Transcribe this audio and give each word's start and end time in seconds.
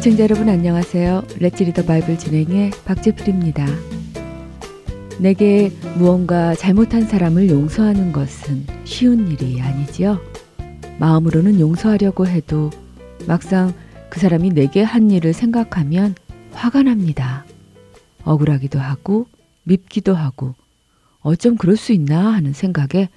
애청자 0.00 0.22
여러분 0.22 0.48
안녕하세요. 0.48 1.24
레츠 1.40 1.62
리더 1.62 1.84
바이블 1.84 2.16
진행의 2.16 2.70
박재필입니다. 2.86 3.66
내게 5.20 5.70
무언가 5.98 6.54
잘못한 6.54 7.02
사람을 7.02 7.50
용서하는 7.50 8.10
것은 8.10 8.64
쉬운 8.84 9.28
일이 9.28 9.60
아니지요. 9.60 10.18
마음으로는 10.98 11.60
용서하려고 11.60 12.26
해도 12.26 12.70
막상 13.26 13.74
그 14.08 14.20
사람이 14.20 14.54
내게 14.54 14.82
한 14.82 15.10
일을 15.10 15.34
생각하면 15.34 16.14
화가 16.52 16.84
납니다. 16.84 17.44
억울하기도 18.24 18.78
하고 18.78 19.26
밉기도 19.64 20.14
하고 20.14 20.54
어쩜 21.20 21.58
그럴 21.58 21.76
수 21.76 21.92
있나 21.92 22.32
하는 22.32 22.54
생각에 22.54 23.10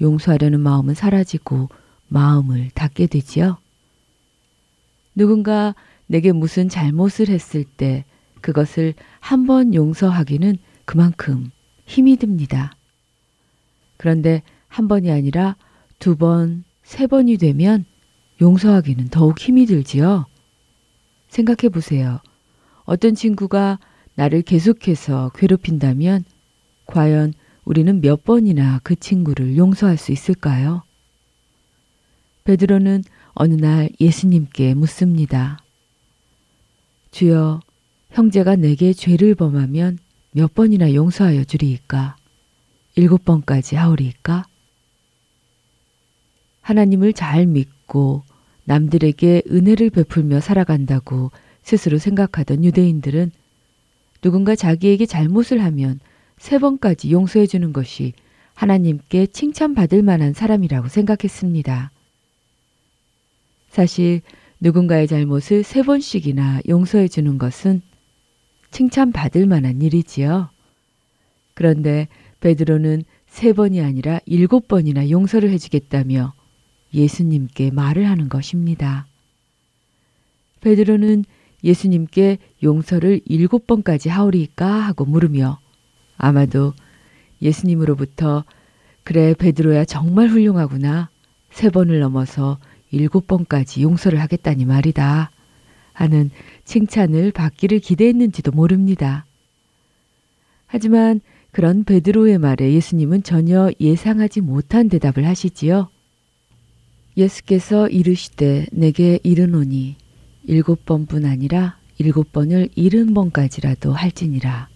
용서하려는 0.00 0.58
마음은 0.58 0.94
사라지고 0.94 1.68
마음을 2.08 2.70
닫게 2.74 3.06
되지요. 3.06 3.58
누군가 5.14 5.76
내게 6.06 6.32
무슨 6.32 6.68
잘못을 6.68 7.28
했을 7.28 7.64
때 7.64 8.04
그것을 8.40 8.94
한 9.20 9.46
번 9.46 9.74
용서하기는 9.74 10.56
그만큼 10.84 11.50
힘이 11.84 12.16
듭니다. 12.16 12.72
그런데 13.96 14.42
한 14.68 14.88
번이 14.88 15.10
아니라 15.10 15.56
두 15.98 16.16
번, 16.16 16.64
세 16.82 17.06
번이 17.06 17.38
되면 17.38 17.84
용서하기는 18.40 19.08
더욱 19.08 19.38
힘이 19.38 19.66
들지요. 19.66 20.26
생각해 21.28 21.70
보세요. 21.72 22.20
어떤 22.84 23.14
친구가 23.14 23.78
나를 24.14 24.42
계속해서 24.42 25.32
괴롭힌다면 25.34 26.24
과연 26.86 27.32
우리는 27.64 28.00
몇 28.00 28.22
번이나 28.22 28.80
그 28.84 28.94
친구를 28.94 29.56
용서할 29.56 29.96
수 29.96 30.12
있을까요? 30.12 30.82
베드로는 32.44 33.02
어느 33.34 33.54
날 33.54 33.88
예수님께 34.00 34.74
묻습니다. 34.74 35.58
주여, 37.16 37.60
형제가 38.10 38.56
내게 38.56 38.92
죄를 38.92 39.34
범하면 39.34 39.98
몇 40.32 40.52
번이나 40.52 40.92
용서하여 40.92 41.44
주리이까? 41.44 42.14
일곱 42.94 43.24
번까지 43.24 43.74
하오리이까? 43.74 44.44
하나님을 46.60 47.14
잘 47.14 47.46
믿고 47.46 48.22
남들에게 48.64 49.44
은혜를 49.50 49.88
베풀며 49.88 50.40
살아간다고 50.40 51.30
스스로 51.62 51.96
생각하던 51.96 52.64
유대인들은 52.64 53.32
누군가 54.20 54.54
자기에게 54.54 55.06
잘못을 55.06 55.64
하면 55.64 56.00
세 56.36 56.58
번까지 56.58 57.12
용서해 57.12 57.46
주는 57.46 57.72
것이 57.72 58.12
하나님께 58.52 59.28
칭찬받을 59.28 60.02
만한 60.02 60.34
사람이라고 60.34 60.88
생각했습니다. 60.88 61.90
사실 63.70 64.20
누군가의 64.66 65.06
잘못을 65.06 65.62
세 65.62 65.82
번씩이나 65.82 66.60
용서해 66.68 67.06
주는 67.06 67.38
것은 67.38 67.82
칭찬받을 68.72 69.46
만한 69.46 69.80
일이지요. 69.80 70.50
그런데 71.54 72.08
베드로는 72.40 73.04
세 73.28 73.52
번이 73.52 73.80
아니라 73.80 74.18
일곱 74.26 74.66
번이나 74.66 75.08
용서를 75.08 75.50
해주겠다며 75.50 76.34
예수님께 76.92 77.70
말을 77.70 78.08
하는 78.08 78.28
것입니다. 78.28 79.06
베드로는 80.62 81.24
예수님께 81.62 82.38
용서를 82.64 83.20
일곱 83.24 83.68
번까지 83.68 84.08
하오리까 84.08 84.66
하고 84.66 85.04
물으며 85.04 85.60
아마도 86.16 86.74
예수님으로부터 87.40 88.44
그래 89.04 89.32
베드로야 89.34 89.84
정말 89.84 90.26
훌륭하구나 90.26 91.08
세 91.50 91.70
번을 91.70 92.00
넘어서 92.00 92.58
일곱 92.90 93.26
번까지 93.26 93.82
용서를 93.82 94.20
하겠다니 94.20 94.64
말이다 94.64 95.30
하는 95.92 96.30
칭찬을 96.64 97.32
받기를 97.32 97.80
기대했는지도 97.80 98.52
모릅니다. 98.52 99.24
하지만 100.66 101.20
그런 101.52 101.84
베드로의 101.84 102.38
말에 102.38 102.72
예수님은 102.72 103.22
전혀 103.22 103.70
예상하지 103.80 104.42
못한 104.42 104.88
대답을 104.88 105.26
하시지요. 105.26 105.88
예수께서 107.16 107.88
이르시되 107.88 108.66
내게 108.72 109.18
이르노니 109.22 109.96
일곱 110.44 110.84
번뿐 110.84 111.24
아니라 111.24 111.78
일곱 111.98 112.30
번을 112.32 112.68
일흔 112.74 113.14
번까지라도 113.14 113.92
할지니라. 113.92 114.68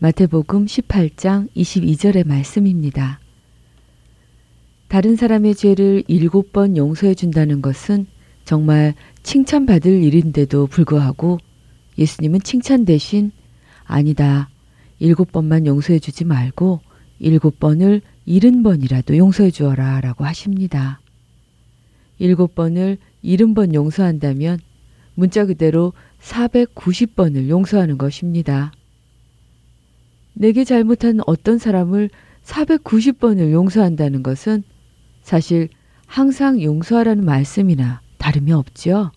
마태복음 0.00 0.66
18장 0.66 1.48
22절의 1.56 2.26
말씀입니다. 2.26 3.18
다른 4.88 5.16
사람의 5.16 5.54
죄를 5.54 6.02
일곱 6.08 6.52
번 6.52 6.76
용서해 6.78 7.14
준다는 7.14 7.60
것은 7.60 8.06
정말 8.44 8.94
칭찬받을 9.22 10.02
일인데도 10.02 10.66
불구하고 10.66 11.38
예수님은 11.98 12.40
칭찬 12.40 12.86
대신 12.86 13.30
아니다. 13.84 14.48
일곱 14.98 15.30
번만 15.30 15.66
용서해 15.66 15.98
주지 15.98 16.24
말고 16.24 16.80
일곱 17.18 17.60
번을 17.60 18.00
일흔 18.24 18.62
번이라도 18.62 19.18
용서해 19.18 19.50
주어라 19.50 20.00
라고 20.00 20.24
하십니다. 20.24 21.00
일곱 22.18 22.54
번을 22.54 22.96
일흔 23.20 23.52
번 23.52 23.74
용서한다면 23.74 24.58
문자 25.14 25.44
그대로 25.44 25.92
490번을 26.22 27.48
용서하는 27.48 27.98
것입니다. 27.98 28.72
내게 30.32 30.64
잘못한 30.64 31.20
어떤 31.26 31.58
사람을 31.58 32.08
490번을 32.44 33.52
용서한다는 33.52 34.22
것은 34.22 34.62
사실 35.28 35.68
항상 36.06 36.62
용서하라는 36.62 37.22
말씀이나 37.22 38.00
다름이 38.16 38.50
없지요. 38.50 39.12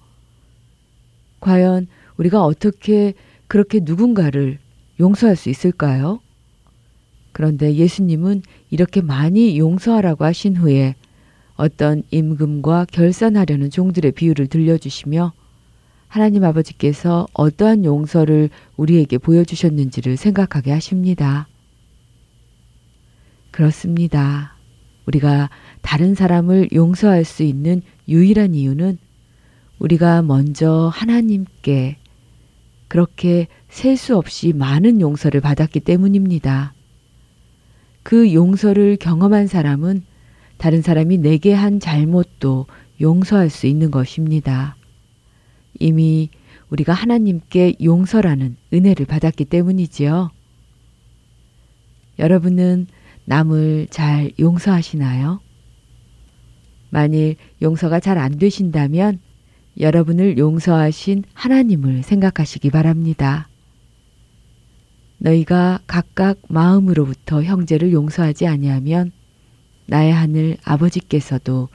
과연 1.40 1.88
우리가 2.18 2.44
어떻게 2.44 3.14
그렇게 3.48 3.80
누군가를 3.82 4.60
용서할 5.00 5.38
수 5.38 5.50
있을까요? 5.50 6.20
그런데 7.32 7.76
예수님은 7.76 8.42
이렇게 8.70 9.00
많이 9.00 9.58
용서하라고 9.58 10.26
하신 10.26 10.58
후에 10.58 10.96
어떤 11.56 12.04
임금과 12.12 12.88
결산하려는 12.92 13.70
종들의 13.70 14.12
비유를 14.12 14.48
들려주시며 14.48 15.32
하나님 16.10 16.44
아버지께서 16.44 17.26
어떠한 17.32 17.86
용서를 17.86 18.50
우리에게 18.76 19.18
보여주셨는지를 19.18 20.18
생각하게 20.18 20.74
하십니다. 20.74 21.48
그렇습니다. 23.52 24.61
우리가 25.06 25.50
다른 25.82 26.16
사람을 26.16 26.70
용서할 26.74 27.26
수 27.26 27.44
있는 27.44 27.82
유일한 28.08 28.56
이유는 28.56 28.98
우리가 29.80 30.22
먼저 30.22 30.92
하나님께 30.94 31.98
그렇게 32.88 33.48
셀 33.70 33.98
수 33.98 34.18
없이 34.18 34.54
많은 34.54 35.02
용서를 35.02 35.42
받았기 35.42 35.80
때문입니다. 35.80 36.74
그 38.04 38.34
용서를 38.34 38.98
경험한 38.98 39.48
사람은 39.48 40.04
다른 40.58 40.82
사람이 40.82 41.18
내게 41.18 41.54
한 41.54 41.80
잘못도 41.80 42.68
용서할 43.00 43.50
수 43.50 43.66
있는 43.66 43.90
것입니다. 43.92 44.76
이미 45.80 46.30
우리가 46.70 46.94
하나님께 46.94 47.76
용서라는 47.82 48.58
은혜를 48.74 49.06
받았기 49.06 49.46
때문이지요. 49.46 50.30
여러분은 52.20 52.88
남을 53.26 53.88
잘 53.90 54.32
용서하시나요? 54.40 55.40
만일 56.90 57.36
용서가 57.62 58.00
잘 58.00 58.18
안 58.18 58.38
되신다면 58.38 59.20
여러분을 59.80 60.38
용서하신 60.38 61.24
하나님을 61.34 62.04
생각하시기 62.04 62.70
바랍니다. 62.72 63.48
너희가 65.18 65.80
각각 65.88 66.40
마음으로부터 66.50 67.44
형제를 67.44 67.94
용서하지 67.94 68.48
아니하면 68.48 69.12
나의 69.86 70.12
하늘 70.12 70.58
아버지께서도 70.64 71.70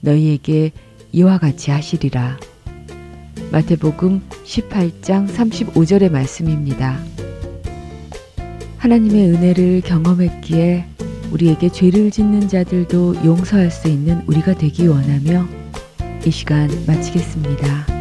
너희에게 0.00 0.72
이와 1.12 1.38
같이 1.38 1.70
하시리라. 1.70 2.38
마태복음 3.50 4.22
18장 4.44 5.28
35절의 5.28 6.10
말씀입니다. 6.10 6.98
하나님의 8.78 9.30
은혜를 9.30 9.82
경험했기에 9.82 10.86
우리에게 11.32 11.70
죄를 11.70 12.10
짓는 12.10 12.48
자들도 12.48 13.24
용서할 13.24 13.70
수 13.70 13.88
있는 13.88 14.22
우리가 14.26 14.54
되기 14.54 14.86
원하며 14.86 15.46
이 16.24 16.30
시간 16.30 16.68
마치겠습니다. 16.86 17.91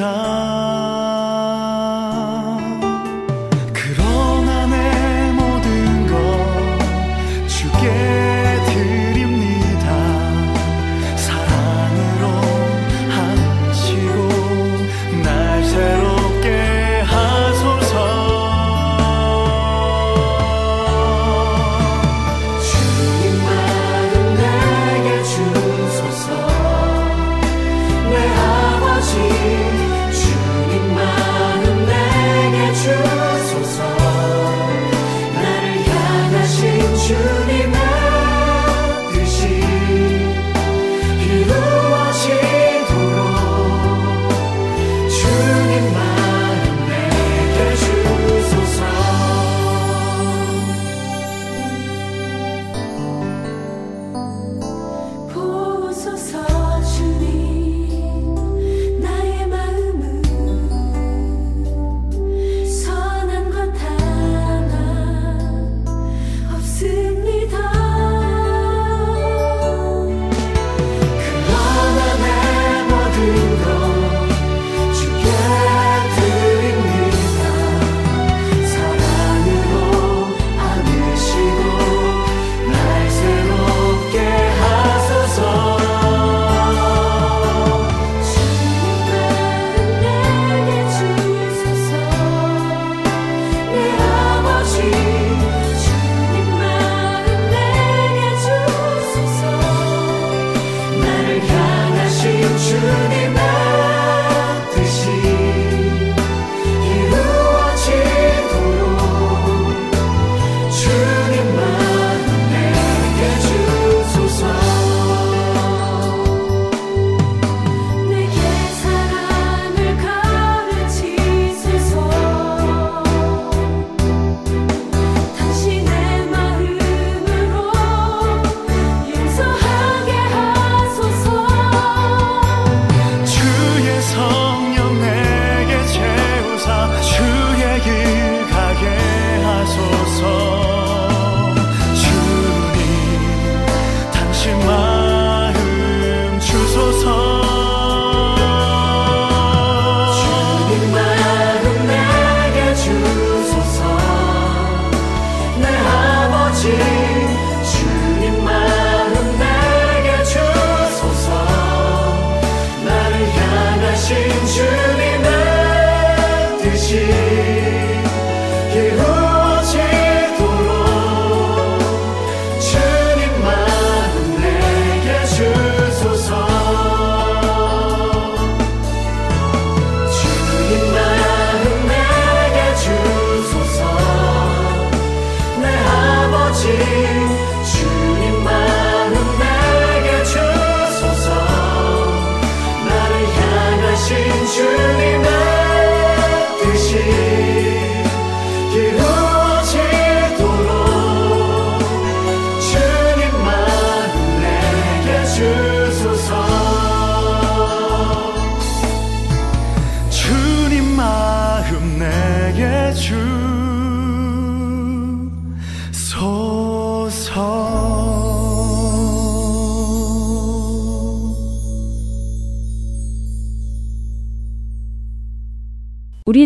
우 0.00 1.33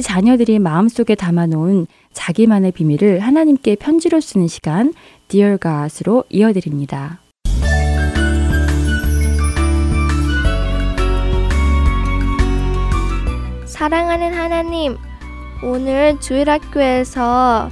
자녀들이 0.08 0.58
마음속에 0.58 1.14
담아놓은 1.14 1.86
자기만의 2.14 2.72
비밀을 2.72 3.20
하나님께 3.20 3.74
편지로 3.74 4.20
쓰는 4.22 4.48
시간 4.48 4.94
Dear 5.28 5.58
God으로 5.58 6.24
이어드립니다. 6.30 7.18
사랑하는 13.66 14.32
하나님, 14.32 14.96
오늘 15.62 16.18
주일학교에서 16.20 17.68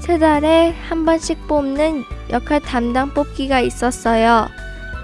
세 0.00 0.18
달에 0.18 0.74
한 0.88 1.04
번씩 1.04 1.46
뽑는 1.46 2.02
역할 2.30 2.60
담당 2.60 3.14
뽑기가 3.14 3.60
있었어요. 3.60 4.48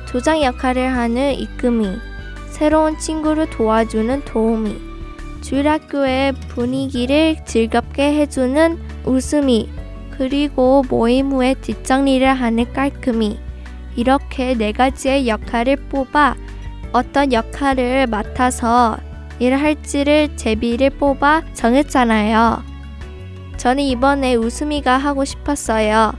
조장 0.09 0.43
역할을 0.43 0.93
하는 0.93 1.33
이금이, 1.33 1.87
새로운 2.51 2.99
친구를 2.99 3.49
도와주는 3.51 4.25
도우미, 4.25 4.92
주일학교의 5.43 6.33
분위기를 6.49 7.37
즐겁게 7.45 8.15
해주는 8.15 8.79
웃음이, 9.05 9.69
그리고 10.11 10.83
모임 10.89 11.33
후에 11.33 11.55
뒷정리를 11.61 12.27
하는 12.27 12.73
깔끔이. 12.73 13.39
이렇게 13.97 14.55
네 14.55 14.73
가지의 14.73 15.29
역할을 15.29 15.77
뽑아 15.89 16.37
어떤 16.93 17.33
역할을 17.33 18.07
맡아서 18.07 18.97
일할지를 19.39 20.37
제비를 20.37 20.91
뽑아 20.91 21.43
정했잖아요. 21.53 22.63
저는 23.57 23.85
이번에 23.85 24.35
웃음이가 24.35 24.97
하고 24.97 25.25
싶었어요. 25.25 26.13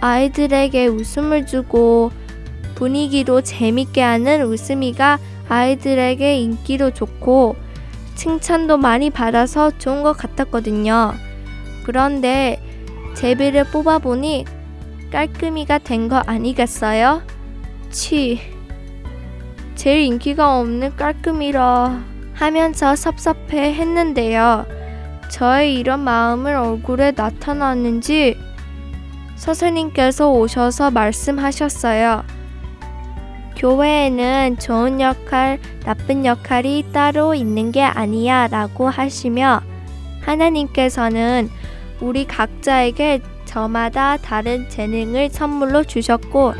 아이들에게 0.00 0.86
웃음을 0.86 1.46
주고 1.46 2.10
분위기도 2.74 3.40
재밌게 3.40 4.02
하는 4.02 4.44
웃음이가 4.44 5.18
아이들에게 5.48 6.36
인기도 6.36 6.90
좋고 6.90 7.56
칭찬도 8.22 8.76
많이 8.76 9.10
받아서 9.10 9.76
좋은 9.78 10.04
것 10.04 10.16
같았거든요. 10.16 11.12
그런데 11.82 12.62
제비를 13.16 13.64
뽑아보니 13.64 14.44
깔끔이가 15.10 15.78
된 15.78 16.08
거 16.08 16.18
아니겠어요? 16.24 17.22
치. 17.90 18.40
제일 19.74 20.02
인기가 20.02 20.60
없는 20.60 20.94
깔끔이라 20.94 22.00
하면서 22.34 22.94
섭섭해 22.94 23.74
했는데요. 23.74 24.66
저의 25.28 25.74
이런 25.74 25.98
마음을 26.04 26.54
얼굴에 26.54 27.14
나타났는지 27.16 28.38
선생님께서 29.34 30.30
오셔서 30.30 30.92
말씀하셨어요. 30.92 32.22
교회에는 33.56 34.58
좋은 34.58 35.00
역할, 35.00 35.58
나쁜 35.84 36.24
역할이 36.24 36.86
따로 36.92 37.34
있는 37.34 37.72
게 37.72 37.82
아니야 37.82 38.48
라고 38.48 38.88
하시며 38.88 39.60
하나님께서는 40.22 41.50
우리 42.00 42.26
각자에게 42.26 43.20
저마다 43.44 44.16
다른 44.16 44.68
재능을 44.68 45.30
선물로 45.30 45.84
주셨고 45.84 46.54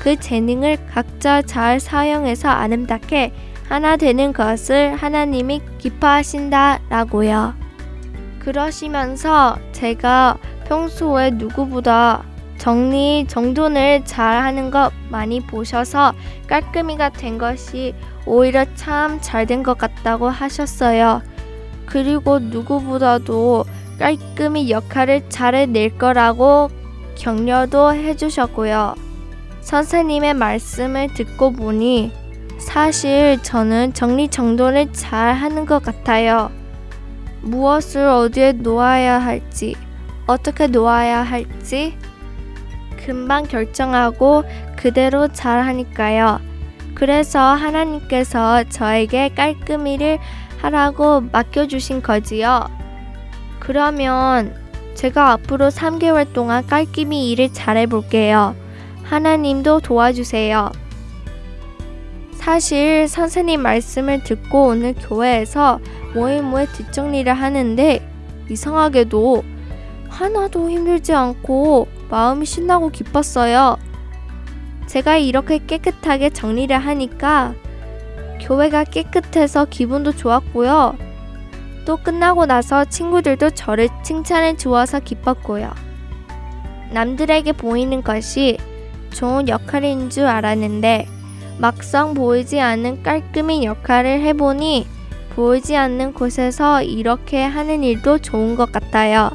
그 0.00 0.16
재능을 0.16 0.78
각자 0.86 1.42
잘 1.42 1.80
사용해서 1.80 2.48
아름답게 2.48 3.32
하나 3.68 3.96
되는 3.96 4.32
것을 4.32 4.94
하나님이 4.94 5.60
기뻐하신다 5.78 6.80
라고요. 6.88 7.54
그러시면서 8.38 9.58
제가 9.72 10.38
평소에 10.68 11.30
누구보다 11.30 12.22
정리 12.58 13.26
정돈을 13.28 14.04
잘 14.04 14.42
하는 14.42 14.70
것 14.70 14.92
많이 15.10 15.40
보셔서 15.40 16.14
깔끔이가 16.48 17.10
된 17.10 17.38
것이 17.38 17.94
오히려 18.26 18.64
참 18.74 19.20
잘 19.20 19.46
된 19.46 19.62
것 19.62 19.78
같다고 19.78 20.28
하셨어요. 20.28 21.22
그리고 21.86 22.38
누구보다도 22.38 23.64
깔끔히 23.98 24.70
역할을 24.70 25.28
잘해낼 25.28 25.96
거라고 25.98 26.68
격려도 27.14 27.94
해주셨고요. 27.94 28.94
선생님의 29.60 30.34
말씀을 30.34 31.14
듣고 31.14 31.52
보니 31.52 32.12
사실 32.58 33.38
저는 33.42 33.92
정리정돈을 33.94 34.92
잘 34.92 35.34
하는 35.34 35.66
것 35.66 35.82
같아요. 35.82 36.50
무엇을 37.42 38.06
어디에 38.08 38.52
놓아야 38.52 39.18
할지, 39.20 39.76
어떻게 40.26 40.66
놓아야 40.66 41.22
할지 41.22 41.96
금방 43.06 43.44
결정하고 43.44 44.42
그대로 44.74 45.28
잘 45.28 45.62
하니까요. 45.62 46.40
그래서 46.94 47.38
하나님께서 47.38 48.64
저에게 48.64 49.28
깔끔히를 49.28 50.18
하라고 50.58 51.20
맡겨주신 51.20 52.02
거지요. 52.02 52.68
그러면 53.60 54.56
제가 54.94 55.30
앞으로 55.32 55.68
3개월 55.68 56.32
동안 56.32 56.66
깔끔히 56.66 57.30
일을 57.30 57.52
잘해볼게요. 57.52 58.56
하나님도 59.04 59.80
도와주세요. 59.80 60.72
사실 62.32 63.06
선생님 63.06 63.62
말씀을 63.62 64.24
듣고 64.24 64.66
오늘 64.66 64.94
교회에서 64.94 65.78
모임 66.12 66.46
후에 66.46 66.66
뒷정리를 66.72 67.32
하는데 67.32 68.08
이상하게도 68.50 69.44
하나도 70.08 70.70
힘들지 70.70 71.12
않고 71.12 71.88
마음이 72.10 72.46
신나고 72.46 72.90
기뻤어요. 72.90 73.76
제가 74.86 75.16
이렇게 75.16 75.58
깨끗하게 75.58 76.30
정리를 76.30 76.76
하니까 76.76 77.54
교회가 78.40 78.84
깨끗해서 78.84 79.64
기분도 79.64 80.12
좋았고요. 80.12 80.96
또 81.84 81.96
끝나고 81.96 82.46
나서 82.46 82.84
친구들도 82.84 83.50
저를 83.50 83.88
칭찬해 84.02 84.56
주어서 84.56 85.00
기뻤고요. 85.00 85.72
남들에게 86.92 87.52
보이는 87.52 88.02
것이 88.02 88.58
좋은 89.10 89.48
역할인 89.48 90.10
줄 90.10 90.26
알았는데 90.26 91.08
막상 91.58 92.14
보이지 92.14 92.60
않는 92.60 93.02
깔끔히 93.02 93.64
역할을 93.64 94.20
해보니 94.20 94.86
보이지 95.34 95.76
않는 95.76 96.12
곳에서 96.12 96.82
이렇게 96.82 97.42
하는 97.42 97.82
일도 97.82 98.18
좋은 98.18 98.56
것 98.56 98.72
같아요. 98.72 99.30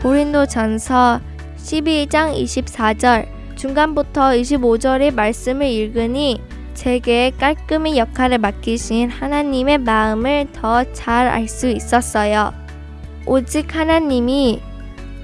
고린도 0.00 0.46
전서 0.46 1.20
12장 1.66 2.32
24절 2.44 3.26
중간부터 3.56 4.30
25절의 4.30 5.12
말씀을 5.12 5.66
읽으니 5.66 6.40
제게 6.74 7.32
깔끔히 7.40 7.98
역할을 7.98 8.38
맡기신 8.38 9.10
하나님의 9.10 9.78
마음을 9.78 10.46
더 10.52 10.84
잘 10.92 11.26
알 11.26 11.48
수 11.48 11.68
있었어요. 11.68 12.52
오직 13.26 13.74
하나님이 13.74 14.60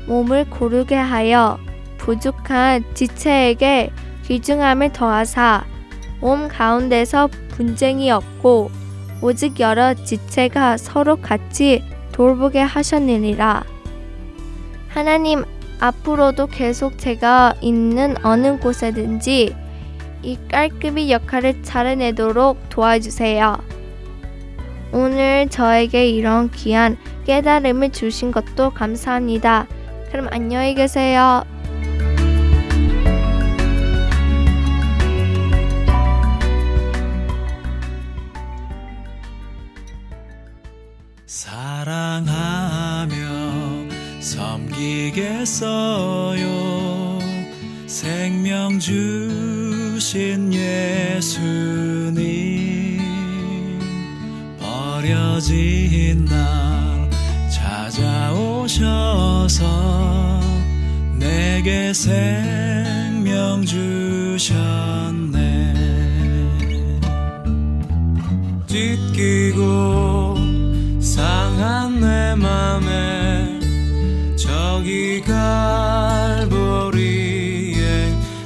몸을 0.08 0.50
고르게 0.50 0.96
하여 0.96 1.58
부족한 1.99 2.82
지체에게 2.94 3.92
귀중함을 4.26 4.92
더하사 4.92 5.64
몸 6.20 6.49
가운데서 6.49 7.28
분쟁이 7.50 8.11
없고 8.11 8.70
오직 9.20 9.61
여러 9.61 9.94
지체가 9.94 10.76
서로 10.76 11.14
같이 11.16 11.84
돌보게 12.11 12.58
하셨느니라. 12.58 13.62
하나님 14.88 15.44
앞으로도 15.83 16.47
계속 16.47 16.97
제가 16.97 17.55
있는 17.61 18.15
어느 18.23 18.57
곳에든지 18.57 19.53
이 20.23 20.39
깔끔히 20.49 21.11
역할을 21.11 21.65
잘 21.65 21.89
해내도록 21.89 22.69
도와주세요. 22.69 23.59
오늘 24.93 25.49
저에게 25.49 26.09
이런 26.09 26.53
귀한 26.53 26.97
깨달음을 27.27 27.91
주신 27.91 28.31
것도 28.31 28.71
감사합니다. 28.71 29.67
그럼 30.12 30.29
안녕히 30.31 30.77
계세요. 30.77 31.43
섬기겠어요? 45.12 46.49
생명 47.87 48.78
주신 48.78 50.52
예수님 50.52 52.23
버려진 54.59 56.25
날 56.25 57.11
찾아오셔서 57.50 58.81
내게 61.19 61.92
생명 61.92 63.64
주셨네. 63.64 65.42
찢기고 68.66 70.37
상한 71.00 72.00
내 72.00 72.35
맘에 72.35 73.22
저기 74.83 75.21
갈보리에 75.21 76.59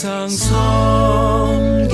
항상 0.00 0.28
섬기겠어요 0.28 1.88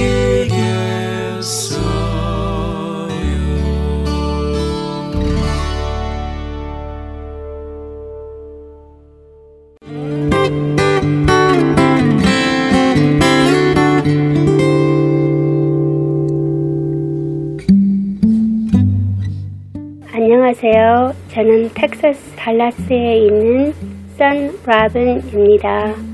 안녕하세요. 20.13 21.15
저는 21.33 21.71
텍사스 21.73 22.37
달라스에 22.37 23.17
있는 23.17 23.73
선 24.19 24.53
라븐입니다. 24.67 26.14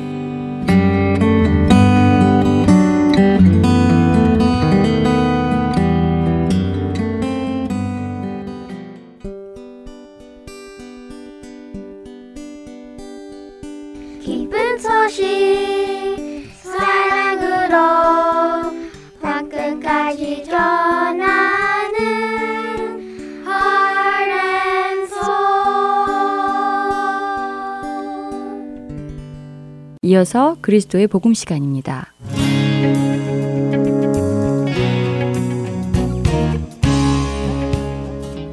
이어서 30.21 30.55
그리스도의 30.61 31.07
복음 31.07 31.33
시간입니다. 31.33 32.13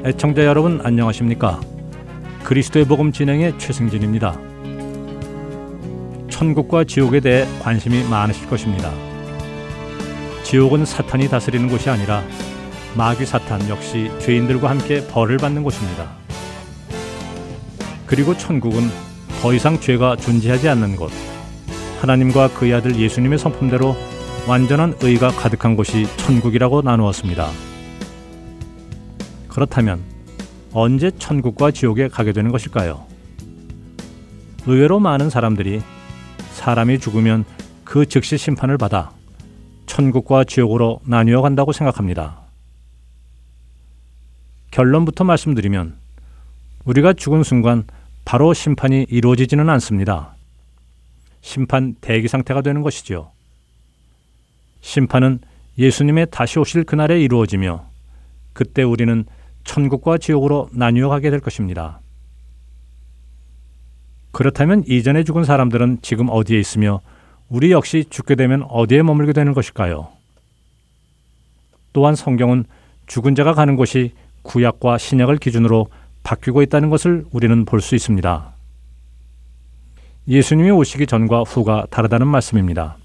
애청자 0.07 0.47
여러분 0.47 0.81
안녕하십니까? 0.83 1.61
그리스도의 2.43 2.87
복음 2.87 3.13
진행의 3.13 3.59
최승진입니다. 3.59 4.41
천국과 6.31 6.85
지옥에 6.85 7.21
대해 7.21 7.47
관심이 7.61 8.03
많으실 8.05 8.49
것입니다. 8.49 8.91
지옥은 10.45 10.87
사탄이 10.87 11.29
다스리는 11.29 11.69
곳이 11.69 11.91
아니라 11.91 12.23
마귀 12.97 13.27
사탄 13.27 13.69
역시 13.69 14.11
죄인들과 14.21 14.71
함께 14.71 15.07
벌을 15.07 15.37
받는 15.37 15.63
곳입니다. 15.65 16.17
그리고 18.07 18.35
천국은 18.35 18.89
더 19.43 19.53
이상 19.53 19.79
죄가 19.79 20.17
존재하지 20.17 20.67
않는 20.71 20.97
곳, 20.97 21.13
하나님과 22.01 22.55
그의 22.55 22.75
아들 22.75 22.97
예수님의 22.97 23.39
성품대로 23.39 23.97
완전한 24.47 24.95
의가 25.03 25.31
가득한 25.31 25.77
곳이 25.77 26.07
천국이라고 26.17 26.83
나누었습니다. 26.83 27.51
그렇다면 29.49 30.01
언제 30.73 31.11
천국과 31.11 31.73
지옥에 31.73 32.09
가게 32.09 32.33
되는 32.33 32.53
것일까요? 32.53 33.05
의외로 34.67 35.01
많은 35.01 35.29
사람들이 35.29 35.83
사람이 36.53 37.01
죽으면 37.01 37.45
그 37.85 38.07
즉시 38.07 38.39
심판을 38.39 38.79
받아 38.79 39.11
천국과 39.87 40.45
지옥으로 40.45 41.01
나뉘어 41.05 41.43
간다고 41.43 41.73
생각합니다. 41.73 42.43
결론부터 44.71 45.25
말씀드리면 45.25 45.97
우리가 46.85 47.15
죽은 47.15 47.43
순간 47.43 47.85
바로 48.25 48.55
심판이 48.55 49.07
이루어지지는 49.09 49.69
않습니다. 49.71 50.38
심판 51.41 51.95
대기 52.01 52.29
상태가 52.29 52.63
되는 52.63 52.83
것이지요. 52.83 53.31
심판은 54.81 55.41
예수님의 55.79 56.29
다시 56.31 56.59
오실 56.59 56.85
그날에 56.85 57.21
이루어지며 57.21 57.85
그때 58.53 58.83
우리는 58.83 59.25
천국과 59.65 60.19
지옥으로 60.19 60.69
나뉘어 60.73 61.09
가게 61.09 61.31
될 61.31 61.41
것입니다. 61.41 62.01
그렇다면 64.33 64.85
이전에 64.87 65.25
죽은 65.25 65.45
사람들은 65.45 65.99
지금 66.03 66.29
어디에 66.31 66.59
있으며 66.59 67.01
우리 67.49 67.73
역시 67.73 68.05
죽게 68.09 68.35
되면 68.35 68.63
어디에 68.69 69.03
머물게 69.03 69.33
되는 69.33 69.55
것일까요? 69.55 70.09
또한 71.93 72.15
성경은 72.15 72.65
죽은 73.07 73.35
자가 73.35 73.55
가는 73.55 73.77
곳이 73.77 74.13
구약과 74.43 74.99
신약을 74.99 75.39
기준으로 75.39 75.89
바뀌고 76.23 76.63
있다는 76.63 76.91
것을 76.91 77.25
우리는 77.33 77.65
볼 77.65 77.81
수 77.81 77.95
있습니다. 77.95 78.58
예수님이 80.29 80.71
오시기 80.73 81.07
전과 81.07 81.45
후가 81.45 81.87
다르다는 81.89 82.27
말씀입니다. 82.27 82.99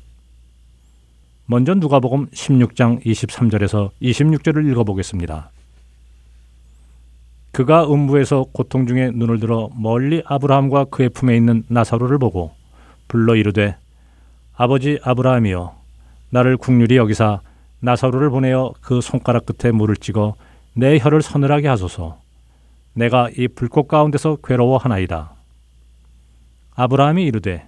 먼저 1.46 1.74
누가복음 1.74 2.28
16장 2.28 3.02
23절에서 3.06 3.92
26절을 4.02 4.70
읽어보겠습니다. 4.72 5.50
그가 7.54 7.86
음부에서 7.90 8.48
고통 8.52 8.88
중에 8.88 9.12
눈을 9.12 9.40
들어 9.40 9.70
멀리 9.74 10.22
아브라함과 10.26 10.86
그의 10.86 11.08
품에 11.08 11.38
있는 11.38 11.64
나사로를 11.70 12.18
보고 12.18 12.52
불러 13.08 13.38
이르되 13.38 13.78
아버지 14.58 15.00
아브라함이여 15.02 15.76
나를 16.30 16.58
국률이 16.58 16.98
여기사 16.98 17.40
나사로를 17.80 18.32
보내어 18.32 18.74
그 18.82 19.00
손가락 19.00 19.46
끝에 19.46 19.72
물을 19.72 19.96
찍어 19.96 20.36
내 20.74 21.00
혀를 21.00 21.22
서늘하게 21.22 21.70
하소서 21.70 22.18
내가 22.92 23.30
이 23.38 23.48
불꽃 23.48 23.88
가운데서 23.88 24.40
괴로워하나이다. 24.44 25.43
아브라함이 26.76 27.24
이르되 27.24 27.68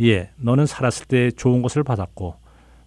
예, 0.00 0.30
너는 0.36 0.66
살았을 0.66 1.06
때 1.06 1.30
좋은 1.30 1.62
것을 1.62 1.82
받았고 1.84 2.36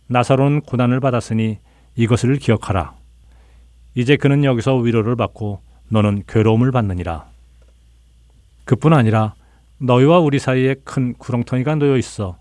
나사로는 0.07 0.61
고난을 0.61 0.99
받았으니 0.99 1.59
이것을 1.95 2.37
기억하라. 2.37 2.95
이제 3.95 4.17
그는 4.17 4.43
여기서 4.43 4.77
위로를 4.77 5.15
받고 5.15 5.61
너는 5.89 6.23
괴로움을 6.27 6.71
받느니라. 6.71 7.25
그뿐 8.65 8.93
아니라 8.93 9.35
너희와 9.77 10.19
우리 10.19 10.39
사이에 10.39 10.75
큰 10.83 11.13
구렁텅이가 11.13 11.75
놓여 11.75 11.97
있어 11.97 12.37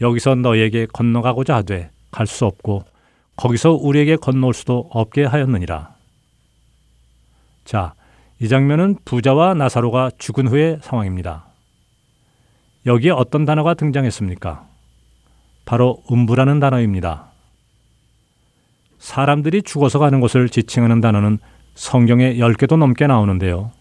여기서 0.00 0.34
너희에게 0.36 0.86
건너가고자 0.92 1.56
하되 1.56 1.90
갈 2.10 2.26
수 2.26 2.44
없고 2.46 2.84
거기서 3.36 3.72
우리에게 3.72 4.16
건너올 4.16 4.52
수도 4.52 4.88
없게 4.90 5.24
하였느니라. 5.24 5.94
자, 7.64 7.94
이 8.40 8.48
장면은 8.48 8.96
부자와 9.04 9.54
나사로가 9.54 10.10
죽은 10.18 10.48
후의 10.48 10.80
상황입니다. 10.82 11.46
여기에 12.86 13.12
어떤 13.12 13.44
단어가 13.44 13.74
등장했습니까? 13.74 14.66
바로 15.64 16.02
음부라는 16.10 16.58
단어입니다. 16.58 17.30
사람들이 18.98 19.62
죽어서 19.62 19.98
가는 19.98 20.20
곳을 20.20 20.48
지칭하는 20.48 21.00
단어는 21.00 21.38
성경에 21.74 22.34
10개도 22.34 22.76
넘게 22.76 23.06
나오는데요. 23.06 23.72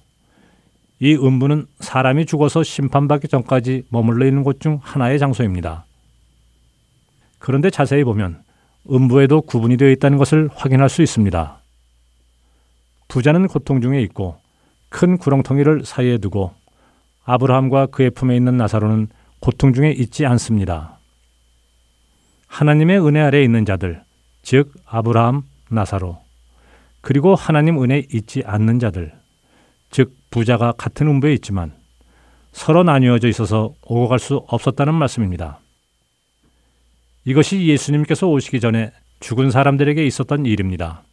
이 0.99 1.15
음부는 1.15 1.65
사람이 1.79 2.27
죽어서 2.27 2.61
심판받기 2.63 3.27
전까지 3.27 3.85
머물러 3.89 4.25
있는 4.27 4.43
곳 4.43 4.59
중 4.59 4.79
하나의 4.81 5.17
장소입니다. 5.17 5.85
그런데 7.39 7.71
자세히 7.71 8.03
보면 8.03 8.43
음부에도 8.89 9.41
구분이 9.41 9.77
되어 9.77 9.89
있다는 9.89 10.19
것을 10.19 10.49
확인할 10.53 10.89
수 10.89 11.01
있습니다. 11.01 11.59
부자는 13.07 13.47
고통 13.47 13.81
중에 13.81 13.99
있고 14.03 14.37
큰 14.89 15.17
구렁텅이를 15.17 15.85
사이에 15.85 16.19
두고 16.19 16.53
아브라함과 17.23 17.87
그의 17.87 18.09
품에 18.11 18.35
있는 18.35 18.57
나사로는 18.57 19.07
고통 19.39 19.73
중에 19.73 19.91
있지 19.91 20.25
않습니다. 20.25 20.99
하나님의 22.47 23.05
은혜 23.05 23.21
아래 23.21 23.43
있는 23.43 23.65
자들, 23.65 24.03
즉 24.41 24.73
아브라함, 24.85 25.43
나사로, 25.69 26.19
그리고 27.01 27.35
하나님 27.35 27.81
은혜 27.81 28.03
있지 28.11 28.43
않는 28.45 28.79
자들, 28.79 29.13
즉 29.89 30.13
부자가 30.29 30.71
같은 30.73 31.07
음부에 31.07 31.33
있지만 31.33 31.73
서로 32.51 32.83
나뉘어져 32.83 33.27
있어서 33.29 33.73
오고 33.83 34.07
갈 34.07 34.19
수 34.19 34.43
없었다는 34.47 34.93
말씀입니다. 34.93 35.59
이것이 37.23 37.65
예수님께서 37.67 38.27
오시기 38.27 38.59
전에 38.59 38.91
죽은 39.19 39.51
사람들에게 39.51 40.05
있었던 40.05 40.45
일입니다. 40.45 41.03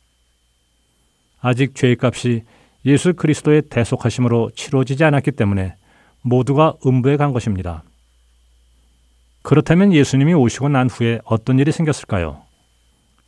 아직 1.40 1.74
죄의 1.74 1.96
값이 2.00 2.44
예수 2.86 3.14
그리스도의 3.14 3.62
대속하심으로 3.70 4.50
치러지지 4.54 5.04
않았기 5.04 5.32
때문에 5.32 5.76
모두가 6.22 6.74
음부에 6.84 7.16
간 7.16 7.32
것입니다. 7.32 7.82
그렇다면 9.42 9.92
예수님이 9.92 10.34
오시고 10.34 10.68
난 10.68 10.88
후에 10.88 11.20
어떤 11.24 11.58
일이 11.58 11.72
생겼을까요? 11.72 12.42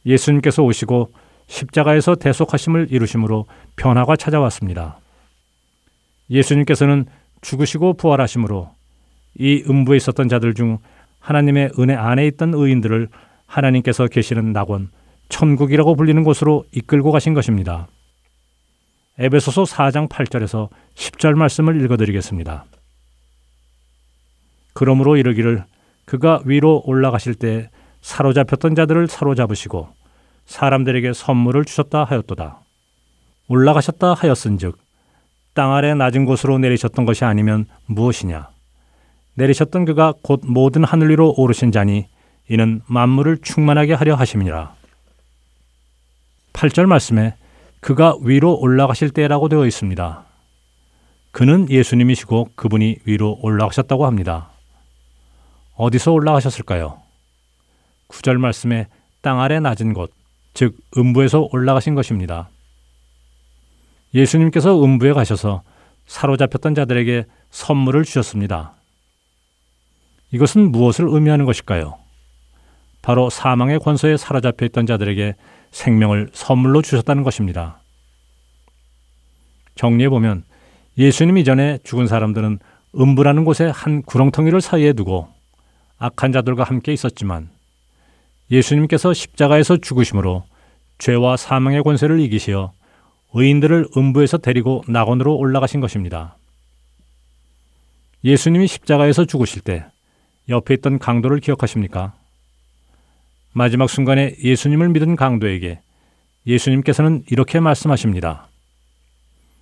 예수님께서 0.05 0.63
오시고 0.63 1.13
십자가에서 1.47 2.15
대속하심을 2.15 2.89
이루심으로 2.91 3.47
변화가 3.77 4.17
찾아왔습니다. 4.17 5.01
예수님께서는 6.31 7.07
죽으시고 7.41 7.95
부활하심으로 7.95 8.71
이 9.39 9.65
음부에 9.69 9.97
있었던 9.97 10.29
자들 10.29 10.55
중 10.55 10.79
하나님의 11.19 11.73
은혜 11.79 11.95
안에 11.95 12.27
있던 12.29 12.55
의인들을 12.55 13.09
하나님께서 13.47 14.07
계시는 14.07 14.53
낙원, 14.53 14.91
천국이라고 15.29 15.97
불리는 15.97 16.23
곳으로 16.23 16.65
이끌고 16.73 17.13
가신 17.13 17.35
것입니다. 17.35 17.89
에베소서 19.19 19.65
4장 19.65 20.09
8절에서 20.09 20.69
10절 20.95 21.35
말씀을 21.35 21.83
읽어드리겠습니다. 21.85 22.65
그러므로 24.81 25.19
이르기를 25.19 25.63
그가 26.07 26.41
위로 26.47 26.81
올라가실 26.87 27.35
때 27.35 27.69
사로잡혔던 28.01 28.75
자들을 28.75 29.09
사로잡으시고 29.09 29.91
사람들에게 30.47 31.13
선물을 31.13 31.67
주셨다 31.67 32.05
하였도다. 32.05 32.61
올라가셨다 33.49 34.15
하였은즉 34.15 34.79
땅 35.53 35.75
아래 35.75 35.93
낮은 35.93 36.25
곳으로 36.25 36.57
내리셨던 36.57 37.05
것이 37.05 37.27
아니면 37.27 37.67
무엇이냐? 37.85 38.49
내리셨던 39.35 39.85
그가 39.85 40.15
곧 40.23 40.41
모든 40.45 40.83
하늘 40.83 41.11
위로 41.11 41.35
오르신 41.37 41.73
자니 41.73 42.07
이는 42.49 42.81
만물을 42.87 43.41
충만하게 43.43 43.93
하려 43.93 44.15
하심이니라. 44.15 44.75
8절 46.55 46.87
말씀에 46.87 47.35
그가 47.81 48.17
위로 48.23 48.59
올라가실 48.59 49.11
때라고 49.11 49.51
되어 49.51 49.67
있습니다. 49.67 50.25
그는 51.33 51.69
예수님이시고 51.69 52.53
그분이 52.55 53.01
위로 53.05 53.39
올라가셨다고 53.43 54.07
합니다. 54.07 54.50
어디서 55.81 56.13
올라가셨을까요? 56.13 57.01
9절 58.09 58.37
말씀에 58.37 58.89
땅 59.23 59.41
아래 59.41 59.61
낮은 59.61 59.95
곳, 59.95 60.13
즉 60.53 60.77
음부에서 60.99 61.49
올라가신 61.53 61.95
것입니다. 61.95 62.51
예수님께서 64.13 64.85
음부에 64.85 65.15
가셔서 65.15 65.63
사로잡혔던 66.05 66.75
자들에게 66.75 67.25
선물을 67.49 68.05
주셨습니다. 68.05 68.75
이것은 70.33 70.71
무엇을 70.71 71.07
의미하는 71.09 71.47
것일까요? 71.47 71.97
바로 73.01 73.31
사망의 73.31 73.79
권세에 73.79 74.19
사로잡혀 74.19 74.67
있던 74.67 74.85
자들에게 74.85 75.35
생명을 75.71 76.29
선물로 76.35 76.83
주셨다는 76.83 77.23
것입니다. 77.23 77.81
정리해 79.77 80.11
보면 80.11 80.45
예수님 80.99 81.39
이전에 81.39 81.79
죽은 81.85 82.07
사람들은 82.07 82.59
음부라는 82.99 83.47
곳에 83.47 83.73
한 83.75 84.03
구렁텅이를 84.03 84.61
사이에 84.61 84.93
두고 84.93 85.40
악한 86.01 86.33
자들과 86.33 86.65
함께 86.65 86.93
있었지만 86.95 87.51
예수님께서 88.51 89.13
십자가에서 89.13 89.77
죽으심으로 89.77 90.45
죄와 90.99 91.37
사망의 91.37 91.83
권세를 91.83 92.21
이기시어 92.21 92.73
의인들을 93.35 93.89
음부에서 93.97 94.39
데리고 94.39 94.83
낙원으로 94.89 95.37
올라가신 95.37 95.81
것입니다. 95.81 96.37
예수님이 98.25 98.67
십자가에서 98.67 99.27
죽으실 99.27 99.61
때 99.63 99.85
옆에 100.49 100.75
있던 100.75 100.99
강도를 100.99 101.39
기억하십니까? 101.41 102.15
마지막 103.53 103.89
순간에 103.89 104.35
예수님을 104.43 104.89
믿은 104.89 105.17
강도에게 105.17 105.81
예수님께서는 106.47 107.25
이렇게 107.31 107.61
말씀하십니다. 107.61 108.49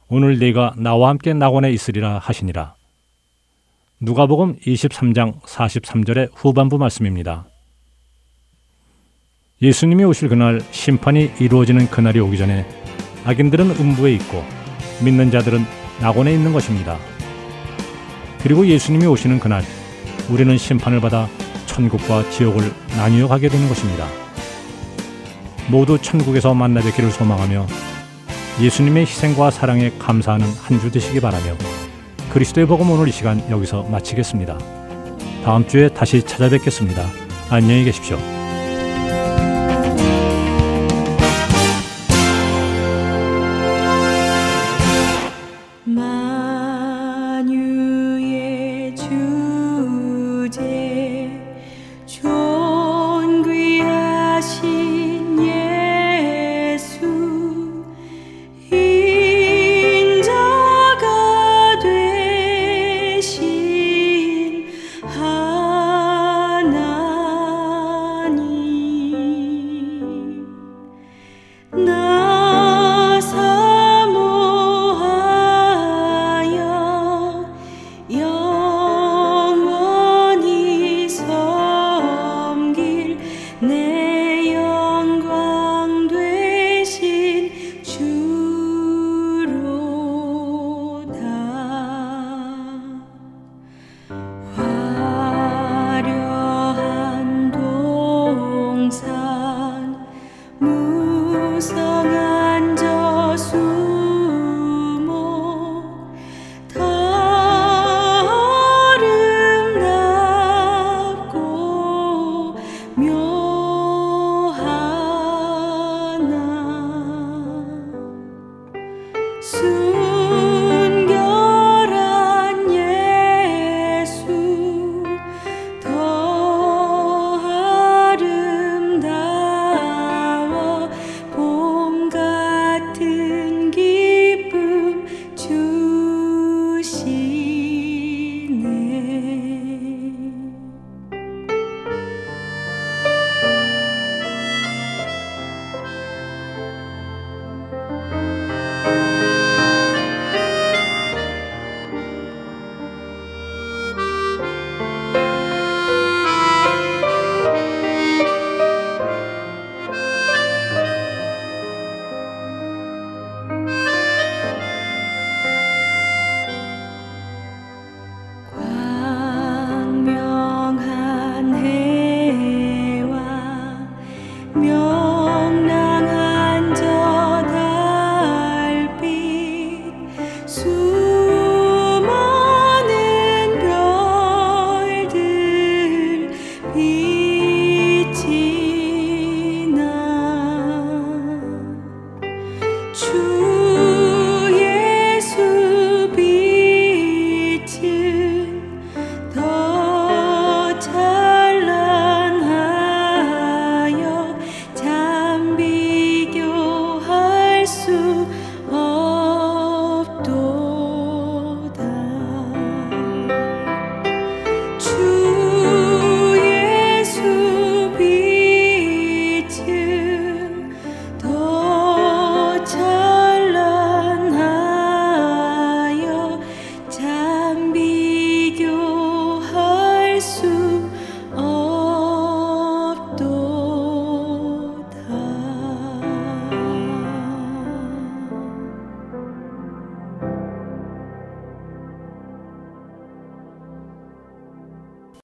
오늘 0.09 0.39
네가 0.39 0.75
나와 0.79 1.11
함께 1.11 1.35
낙원에 1.35 1.73
있으리라 1.73 2.19
하시니라. 2.19 2.78
누가복음 4.01 4.57
23장 4.61 5.41
43절의 5.41 6.31
후반부 6.35 6.79
말씀입니다. 6.79 7.49
예수님이 9.61 10.05
오실 10.05 10.29
그날 10.29 10.61
심판이 10.71 11.33
이루어지는 11.41 11.89
그날이 11.91 12.21
오기 12.21 12.39
전에 12.39 12.65
악인들은 13.25 13.71
음부에 13.73 14.13
있고 14.15 14.45
믿는 15.05 15.33
자들은 15.33 15.65
낙원에 16.01 16.33
있는 16.33 16.53
것입니다. 16.53 16.97
그리고 18.41 18.65
예수님이 18.65 19.07
오시는 19.07 19.41
그날 19.41 19.65
우리는 20.31 20.57
심판을 20.57 21.01
받아 21.01 21.29
천국과 21.67 22.31
지옥을 22.31 22.73
나뉘어 22.97 23.27
가게 23.27 23.49
되는 23.49 23.69
것입니다. 23.69 24.07
모두 25.69 26.01
천국에서 26.01 26.55
만나 26.55 26.81
뵙기를 26.81 27.11
소망하며 27.11 27.67
예수님의 28.61 29.07
희생과 29.07 29.51
사랑에 29.51 29.91
감사하는 29.99 30.47
한 30.47 30.79
주 30.79 30.91
되시기 30.93 31.21
바라며 31.21 31.57
그리스도의 32.31 32.67
복음 32.67 32.91
오늘 32.91 33.09
이 33.09 33.13
시간 33.13 33.43
여기서 33.51 33.85
마치겠습니다. 33.85 34.59
다음 35.45 35.67
주에 35.67 35.89
다시 35.89 36.23
찾아뵙겠습니다. 36.23 37.05
안녕히 37.51 37.85
계십시오. 37.85 38.19
만유의 47.19 48.95
주제 48.95 50.88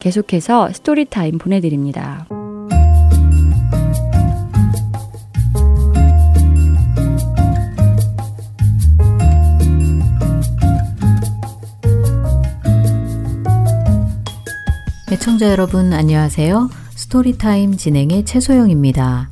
계속해서 0.04 0.70
Story 0.70 1.08
Time 1.08 1.38
보내드립니다. 1.38 2.26
애청자 15.10 15.48
여러분 15.48 15.94
안녕하세요. 15.94 16.68
Story 16.96 17.42
Time 17.42 17.78
진행의 17.78 18.26
최소영입니다. 18.26 19.30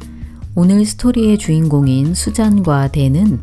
오늘 0.54 0.86
스토리의 0.86 1.36
주인공인 1.36 2.14
수잔과 2.14 2.88
댄은 2.88 3.40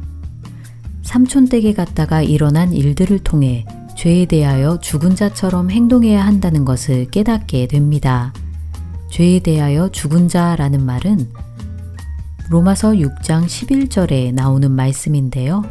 삼촌 1.03 1.47
댁에 1.47 1.73
갔다가 1.73 2.23
일어난 2.23 2.73
일들을 2.73 3.19
통해 3.19 3.67
죄에 3.99 4.27
대하여 4.27 4.79
죽은 4.79 5.17
자처럼 5.17 5.69
행동해야 5.69 6.25
한다는 6.25 6.63
것을 6.63 7.11
깨닫게 7.11 7.67
됩니다. 7.67 8.31
죄에 9.09 9.39
대하여 9.39 9.89
죽은 9.89 10.29
자라는 10.29 10.85
말은 10.85 11.29
로마서 12.49 12.91
6장 12.91 13.43
11절에 13.43 14.33
나오는 14.33 14.71
말씀인데요. 14.71 15.65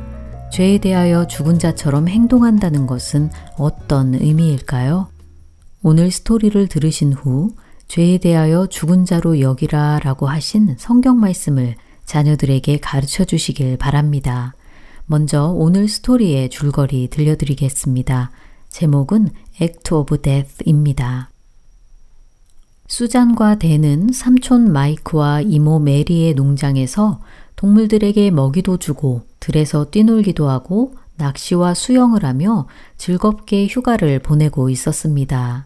죄에 0.52 0.76
대하여 0.76 1.26
죽은 1.26 1.58
자처럼 1.58 2.06
행동한다는 2.06 2.86
것은 2.86 3.30
어떤 3.56 4.12
의미일까요? 4.12 5.08
오늘 5.82 6.10
스토리를 6.10 6.68
들으신 6.68 7.14
후 7.14 7.54
죄에 7.86 8.18
대하여 8.18 8.66
죽은 8.66 9.06
자로 9.06 9.40
여기라 9.40 10.00
라고 10.00 10.26
하신 10.26 10.76
성경 10.76 11.18
말씀을 11.18 11.76
자녀들에게 12.04 12.76
가르쳐 12.80 13.24
주시길 13.24 13.78
바랍니다. 13.78 14.52
먼저 15.10 15.46
오늘 15.46 15.88
스토리의 15.88 16.50
줄거리 16.50 17.08
들려드리겠습니다. 17.08 18.30
제목은 18.68 19.30
Act 19.58 19.94
of 19.94 20.18
Death입니다. 20.18 21.30
수잔과 22.88 23.58
댄은 23.58 24.10
삼촌 24.12 24.70
마이크와 24.70 25.40
이모 25.40 25.78
메리의 25.78 26.34
농장에서 26.34 27.22
동물들에게 27.56 28.30
먹이도 28.30 28.76
주고 28.76 29.22
들에서 29.40 29.86
뛰놀기도 29.86 30.50
하고 30.50 30.92
낚시와 31.16 31.72
수영을 31.72 32.22
하며 32.22 32.66
즐겁게 32.98 33.66
휴가를 33.66 34.18
보내고 34.18 34.68
있었습니다. 34.68 35.64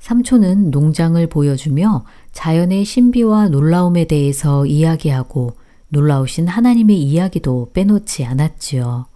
삼촌은 0.00 0.72
농장을 0.72 1.24
보여주며 1.28 2.04
자연의 2.32 2.84
신비와 2.84 3.48
놀라움에 3.50 4.06
대해서 4.06 4.66
이야기하고 4.66 5.54
놀라우신 5.88 6.48
하나님의 6.48 7.00
이야기도 7.00 7.70
빼놓지 7.72 8.24
않았지요. 8.24 9.06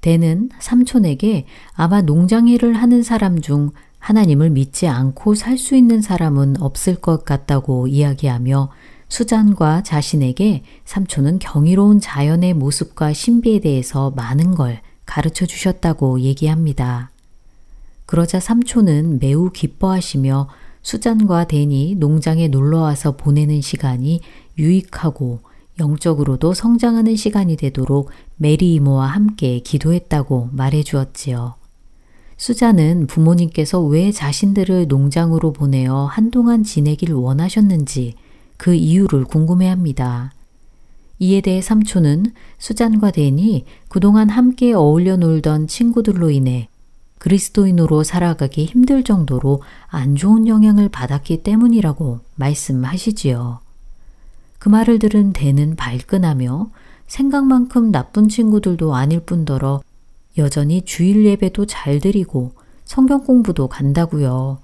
대는 0.00 0.48
삼촌에게 0.58 1.46
아마 1.74 2.00
농장 2.00 2.48
일을 2.48 2.74
하는 2.74 3.02
사람 3.02 3.40
중 3.40 3.70
하나님을 3.98 4.48
믿지 4.50 4.88
않고 4.88 5.34
살 5.34 5.58
수 5.58 5.76
있는 5.76 6.00
사람은 6.00 6.62
없을 6.62 6.94
것 6.94 7.24
같다고 7.26 7.86
이야기하며 7.86 8.70
수잔과 9.08 9.82
자신에게 9.82 10.62
삼촌은 10.86 11.38
경이로운 11.38 12.00
자연의 12.00 12.54
모습과 12.54 13.12
신비에 13.12 13.60
대해서 13.60 14.10
많은 14.12 14.54
걸 14.54 14.80
가르쳐 15.04 15.44
주셨다고 15.44 16.20
얘기합니다. 16.20 17.10
그러자 18.06 18.40
삼촌은 18.40 19.18
매우 19.20 19.50
기뻐하시며 19.50 20.48
수잔과 20.82 21.44
댄이 21.48 21.96
농장에 21.96 22.48
놀러와서 22.48 23.16
보내는 23.16 23.60
시간이 23.60 24.20
유익하고 24.56 25.40
영적으로도 25.80 26.54
성장하는 26.54 27.16
시간이 27.16 27.56
되도록 27.56 28.10
메리 28.36 28.74
이모와 28.74 29.06
함께 29.06 29.58
기도했다고 29.58 30.50
말해 30.52 30.84
주었지요. 30.84 31.54
수잔은 32.36 33.06
부모님께서 33.06 33.82
왜 33.82 34.12
자신들을 34.12 34.86
농장으로 34.86 35.52
보내어 35.52 36.06
한동안 36.06 36.62
지내길 36.62 37.12
원하셨는지 37.12 38.14
그 38.56 38.74
이유를 38.74 39.24
궁금해 39.24 39.68
합니다. 39.68 40.32
이에 41.18 41.42
대해 41.42 41.60
삼촌은 41.60 42.32
수잔과 42.58 43.10
댄이 43.10 43.64
그동안 43.88 44.30
함께 44.30 44.72
어울려 44.72 45.16
놀던 45.16 45.66
친구들로 45.66 46.30
인해 46.30 46.68
그리스도인으로 47.18 48.02
살아가기 48.04 48.64
힘들 48.64 49.04
정도로 49.04 49.62
안 49.88 50.16
좋은 50.16 50.46
영향을 50.46 50.88
받았기 50.88 51.42
때문이라고 51.42 52.20
말씀하시지요. 52.36 53.60
그 54.60 54.68
말을 54.68 54.98
들은 54.98 55.32
댄은 55.32 55.74
발끈하며 55.74 56.70
생각만큼 57.06 57.90
나쁜 57.90 58.28
친구들도 58.28 58.94
아닐 58.94 59.20
뿐더러 59.20 59.80
여전히 60.36 60.82
주일 60.82 61.24
예배도 61.24 61.64
잘 61.64 61.98
드리고 61.98 62.52
성경 62.84 63.24
공부도 63.24 63.68
간다고요. 63.68 64.58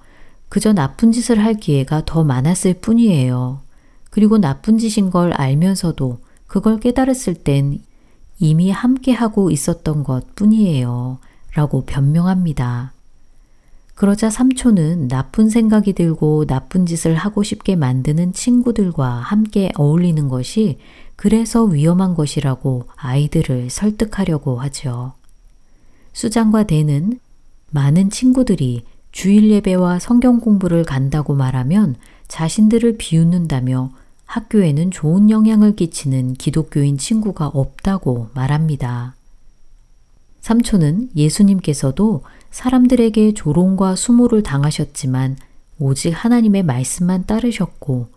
그저 0.49 0.71
나쁜 0.71 1.11
짓을 1.11 1.43
할 1.43 1.55
기회가 1.55 2.03
더 2.05 2.23
많았을 2.23 2.75
뿐이에요. 2.75 3.61
그리고 4.11 4.37
나쁜 4.37 4.77
짓인 4.77 5.09
걸 5.09 5.33
알면서도 5.33 6.19
그걸 6.45 6.79
깨달았을 6.79 7.33
땐 7.33 7.81
이미 8.39 8.69
함께 8.69 9.11
하고 9.11 9.49
있었던 9.49 10.03
것 10.03 10.35
뿐이에요. 10.35 11.17
라고 11.55 11.85
변명합니다. 11.85 12.93
그러자 13.97 14.29
삼촌은 14.29 15.07
나쁜 15.07 15.49
생각이 15.49 15.93
들고 15.93 16.45
나쁜 16.45 16.85
짓을 16.85 17.15
하고 17.15 17.41
싶게 17.41 17.75
만드는 17.75 18.31
친구들과 18.31 19.09
함께 19.09 19.71
어울리는 19.75 20.27
것이 20.27 20.77
그래서 21.15 21.63
위험한 21.63 22.13
것이라고 22.13 22.85
아이들을 22.95 23.71
설득하려고 23.71 24.59
하죠. 24.61 25.13
수장과 26.13 26.65
대는 26.65 27.19
많은 27.71 28.11
친구들이 28.11 28.83
주일 29.11 29.49
예배와 29.49 29.97
성경 29.97 30.41
공부를 30.41 30.83
간다고 30.83 31.33
말하면 31.33 31.95
자신들을 32.27 32.97
비웃는다며 32.99 33.89
학교에는 34.27 34.91
좋은 34.91 35.31
영향을 35.31 35.75
끼치는 35.75 36.35
기독교인 36.35 36.99
친구가 36.99 37.47
없다고 37.47 38.29
말합니다. 38.35 39.15
삼촌은 40.41 41.09
예수님께서도 41.15 42.21
사람들에게 42.51 43.33
조롱과 43.33 43.95
수모를 43.95 44.43
당하셨지만 44.43 45.37
오직 45.79 46.11
하나님의 46.11 46.63
말씀만 46.63 47.25
따르셨고 47.25 48.07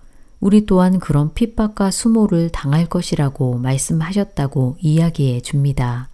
우리 0.40 0.64
또한 0.64 0.98
그런 0.98 1.34
핍박과 1.34 1.90
수모를 1.90 2.48
당할 2.48 2.86
것이라고 2.86 3.58
말씀하셨다고 3.58 4.78
이야기해 4.80 5.42
줍니다. 5.42 6.08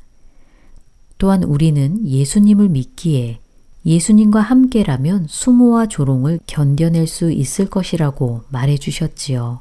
또한 1.18 1.44
우리는 1.44 2.06
예수님을 2.06 2.68
믿기에 2.68 3.38
예수님과 3.86 4.40
함께라면 4.40 5.26
수모와 5.28 5.86
조롱을 5.86 6.40
견뎌낼 6.46 7.06
수 7.06 7.30
있을 7.30 7.70
것이라고 7.70 8.42
말해 8.48 8.76
주셨지요. 8.76 9.60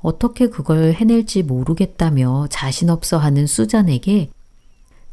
어떻게 0.00 0.48
그걸 0.48 0.92
해낼지 0.92 1.42
모르겠다며 1.42 2.46
자신 2.50 2.90
없어 2.90 3.16
하는 3.16 3.46
수잔에게 3.46 4.28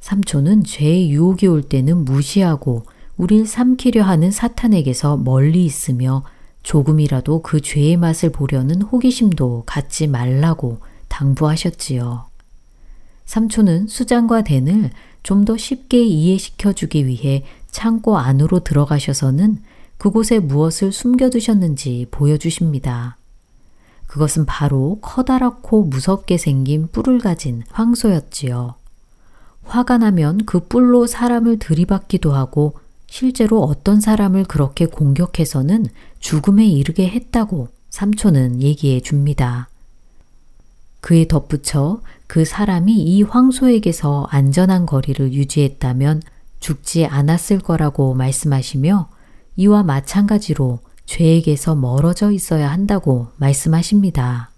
삼촌은 0.03 0.65
죄의 0.65 1.11
유혹이 1.11 1.47
올 1.47 1.63
때는 1.63 2.03
무시하고 2.03 2.83
우릴 3.15 3.47
삼키려 3.47 4.03
하는 4.03 4.31
사탄에게서 4.31 5.15
멀리 5.15 5.63
있으며 5.63 6.25
조금이라도 6.61 7.41
그 7.41 7.61
죄의 7.61 7.95
맛을 7.95 8.29
보려는 8.29 8.81
호기심도 8.81 9.63
갖지 9.65 10.07
말라고 10.07 10.79
당부하셨지요. 11.07 12.25
삼촌은 13.23 13.87
수장과 13.87 14.43
댄을 14.43 14.91
좀 15.23 15.45
더 15.45 15.55
쉽게 15.55 16.03
이해시켜 16.03 16.73
주기 16.73 17.07
위해 17.07 17.45
창고 17.71 18.17
안으로 18.17 18.59
들어가셔서는 18.59 19.61
그곳에 19.97 20.39
무엇을 20.39 20.91
숨겨두셨는지 20.91 22.07
보여주십니다. 22.11 23.15
그것은 24.07 24.45
바로 24.45 24.99
커다랗고 25.01 25.83
무섭게 25.85 26.37
생긴 26.37 26.89
뿔을 26.89 27.19
가진 27.19 27.63
황소였지요. 27.69 28.82
화가 29.65 29.97
나면 29.97 30.45
그 30.45 30.59
뿔로 30.59 31.07
사람을 31.07 31.59
들이받기도 31.59 32.33
하고 32.33 32.73
실제로 33.07 33.61
어떤 33.61 34.01
사람을 34.01 34.45
그렇게 34.45 34.85
공격해서는 34.85 35.85
죽음에 36.19 36.65
이르게 36.65 37.07
했다고 37.07 37.69
삼촌은 37.89 38.61
얘기해 38.61 39.01
줍니다. 39.01 39.69
그에 41.01 41.27
덧붙여 41.27 42.01
그 42.27 42.45
사람이 42.45 42.93
이 42.93 43.23
황소에게서 43.23 44.27
안전한 44.31 44.85
거리를 44.85 45.33
유지했다면 45.33 46.21
죽지 46.59 47.05
않았을 47.05 47.59
거라고 47.59 48.13
말씀하시며 48.13 49.09
이와 49.57 49.83
마찬가지로 49.83 50.79
죄에게서 51.05 51.75
멀어져 51.75 52.31
있어야 52.31 52.71
한다고 52.71 53.27
말씀하십니다. 53.37 54.52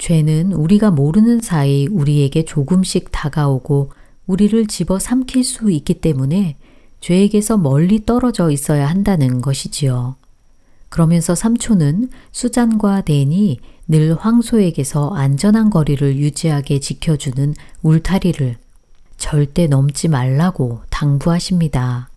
죄는 0.00 0.52
우리가 0.52 0.90
모르는 0.90 1.40
사이 1.40 1.86
우리에게 1.86 2.44
조금씩 2.44 3.12
다가오고 3.12 3.90
우리를 4.26 4.66
집어 4.66 4.98
삼킬 4.98 5.44
수 5.44 5.70
있기 5.70 6.00
때문에 6.00 6.56
죄에게서 7.00 7.58
멀리 7.58 8.04
떨어져 8.06 8.50
있어야 8.50 8.88
한다는 8.88 9.42
것이지요. 9.42 10.16
그러면서 10.88 11.34
삼촌은 11.34 12.08
수잔과 12.32 13.02
댄이 13.02 13.60
늘 13.88 14.16
황소에게서 14.16 15.10
안전한 15.10 15.68
거리를 15.68 16.16
유지하게 16.16 16.80
지켜주는 16.80 17.54
울타리를 17.82 18.56
절대 19.18 19.66
넘지 19.66 20.08
말라고 20.08 20.80
당부하십니다. 20.88 22.08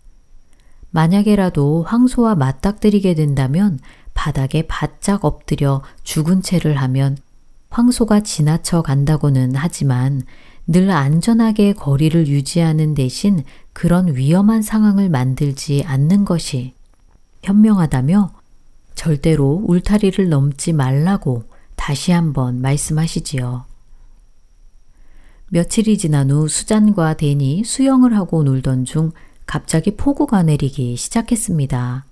만약에라도 0.90 1.82
황소와 1.82 2.34
맞닥뜨리게 2.34 3.14
된다면 3.14 3.78
바닥에 4.14 4.62
바짝 4.66 5.24
엎드려 5.26 5.82
죽은 6.02 6.40
채를 6.40 6.76
하면 6.76 7.18
황소가 7.74 8.20
지나쳐 8.20 8.82
간다고는 8.82 9.54
하지만 9.56 10.22
늘 10.68 10.92
안전하게 10.92 11.72
거리를 11.72 12.28
유지하는 12.28 12.94
대신 12.94 13.42
그런 13.72 14.14
위험한 14.14 14.62
상황을 14.62 15.08
만들지 15.08 15.82
않는 15.84 16.24
것이 16.24 16.72
현명하다며 17.42 18.30
절대로 18.94 19.60
울타리를 19.66 20.28
넘지 20.28 20.72
말라고 20.72 21.42
다시 21.74 22.12
한번 22.12 22.60
말씀하시지요. 22.60 23.64
며칠이 25.48 25.98
지난 25.98 26.30
후 26.30 26.46
수잔과 26.46 27.14
댄이 27.14 27.64
수영을 27.64 28.16
하고 28.16 28.44
놀던 28.44 28.84
중 28.84 29.10
갑자기 29.46 29.96
폭우가 29.96 30.44
내리기 30.44 30.96
시작했습니다. 30.96 32.06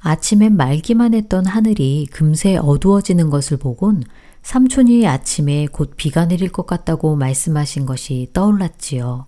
아침엔 0.00 0.56
맑기만 0.56 1.12
했던 1.12 1.44
하늘이 1.44 2.06
금세 2.10 2.56
어두워지는 2.56 3.28
것을 3.28 3.58
보곤 3.58 4.02
삼촌이 4.42 5.06
아침에 5.06 5.66
곧 5.70 5.94
비가 5.96 6.26
내릴 6.26 6.50
것 6.50 6.66
같다고 6.66 7.16
말씀하신 7.16 7.86
것이 7.86 8.28
떠올랐지요. 8.32 9.26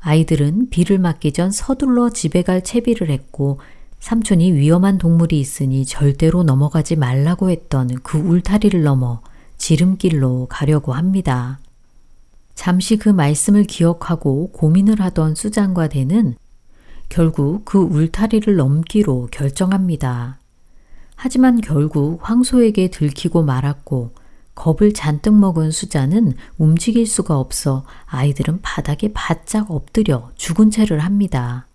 아이들은 0.00 0.70
비를 0.70 0.98
맞기 0.98 1.32
전 1.32 1.50
서둘러 1.50 2.10
집에 2.10 2.42
갈 2.42 2.64
채비를 2.64 3.10
했고 3.10 3.60
삼촌이 4.00 4.52
위험한 4.52 4.98
동물이 4.98 5.38
있으니 5.38 5.86
절대로 5.86 6.42
넘어가지 6.42 6.96
말라고 6.96 7.50
했던 7.50 7.88
그 8.02 8.18
울타리를 8.18 8.82
넘어 8.82 9.20
지름길로 9.58 10.48
가려고 10.50 10.92
합니다. 10.92 11.60
잠시 12.54 12.96
그 12.96 13.08
말씀을 13.08 13.62
기억하고 13.62 14.50
고민을 14.50 15.00
하던 15.00 15.36
수장과 15.36 15.88
대는 15.88 16.34
결국 17.08 17.64
그 17.64 17.78
울타리를 17.78 18.56
넘기로 18.56 19.28
결정합니다. 19.30 20.41
하지만 21.22 21.60
결국 21.60 22.18
황소에게 22.20 22.90
들키고 22.90 23.44
말았고 23.44 24.10
겁을 24.56 24.92
잔뜩 24.92 25.34
먹은 25.34 25.70
수자는 25.70 26.34
움직일 26.58 27.06
수가 27.06 27.38
없어 27.38 27.84
아이들은 28.06 28.58
바닥에 28.60 29.12
바짝 29.14 29.70
엎드려 29.70 30.32
죽은 30.34 30.72
채를 30.72 30.98
합니다. 30.98 31.68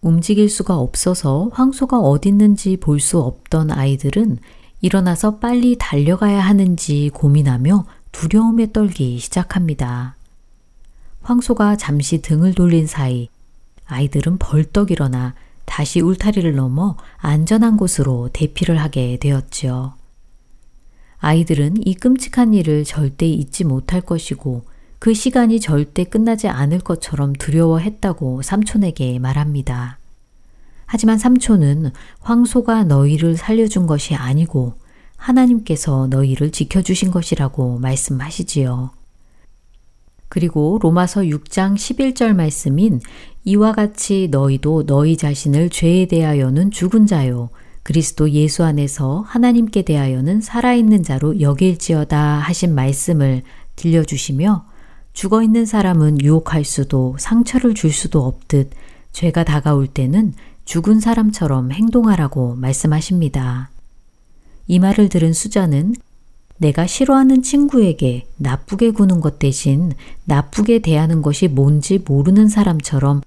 움직일 0.00 0.48
수가 0.48 0.78
없어서 0.78 1.50
황소가 1.52 2.00
어딨는지 2.00 2.78
볼 2.78 3.00
수 3.00 3.20
없던 3.20 3.70
아이들은 3.70 4.38
일어나서 4.80 5.36
빨리 5.36 5.76
달려가야 5.78 6.40
하는지 6.40 7.10
고민하며 7.12 7.84
두려움에 8.12 8.72
떨기 8.72 9.18
시작합니다. 9.18 10.16
황소가 11.20 11.76
잠시 11.76 12.22
등을 12.22 12.54
돌린 12.54 12.86
사이 12.86 13.28
아이들은 13.84 14.38
벌떡 14.38 14.90
일어나 14.90 15.34
다시 15.66 16.00
울타리를 16.00 16.54
넘어 16.54 16.96
안전한 17.18 17.76
곳으로 17.76 18.30
대피를 18.32 18.78
하게 18.80 19.18
되었지요. 19.18 19.94
아이들은 21.18 21.86
이 21.86 21.94
끔찍한 21.94 22.54
일을 22.54 22.84
절대 22.84 23.26
잊지 23.26 23.64
못할 23.64 24.00
것이고 24.00 24.64
그 24.98 25.12
시간이 25.12 25.60
절대 25.60 26.04
끝나지 26.04 26.48
않을 26.48 26.78
것처럼 26.80 27.34
두려워했다고 27.34 28.42
삼촌에게 28.42 29.18
말합니다. 29.18 29.98
하지만 30.86 31.18
삼촌은 31.18 31.90
황소가 32.20 32.84
너희를 32.84 33.36
살려준 33.36 33.86
것이 33.86 34.14
아니고 34.14 34.74
하나님께서 35.16 36.06
너희를 36.06 36.52
지켜주신 36.52 37.10
것이라고 37.10 37.78
말씀하시지요. 37.78 38.90
그리고 40.28 40.78
로마서 40.82 41.22
6장 41.22 41.74
11절 41.74 42.34
말씀인 42.34 43.00
이와 43.48 43.70
같이 43.70 44.26
너희도 44.28 44.86
너희 44.86 45.16
자신을 45.16 45.70
죄에 45.70 46.06
대하여는 46.06 46.72
죽은 46.72 47.06
자요. 47.06 47.48
그리스도 47.84 48.28
예수 48.32 48.64
안에서 48.64 49.20
하나님께 49.20 49.82
대하여는 49.82 50.40
살아있는 50.40 51.04
자로 51.04 51.40
여길지어다 51.40 52.18
하신 52.18 52.74
말씀을 52.74 53.42
들려주시며 53.76 54.66
죽어 55.12 55.44
있는 55.44 55.64
사람은 55.64 56.22
유혹할 56.22 56.64
수도 56.64 57.14
상처를 57.20 57.74
줄 57.74 57.92
수도 57.92 58.24
없듯 58.24 58.70
죄가 59.12 59.44
다가올 59.44 59.86
때는 59.86 60.34
죽은 60.64 60.98
사람처럼 60.98 61.70
행동하라고 61.70 62.56
말씀하십니다. 62.56 63.70
이 64.66 64.80
말을 64.80 65.08
들은 65.08 65.32
수자는 65.32 65.94
내가 66.58 66.88
싫어하는 66.88 67.44
친구에게 67.44 68.26
나쁘게 68.38 68.90
구는 68.90 69.20
것 69.20 69.38
대신 69.38 69.92
나쁘게 70.24 70.80
대하는 70.80 71.22
것이 71.22 71.46
뭔지 71.46 71.98
모르는 71.98 72.48
사람처럼 72.48 73.20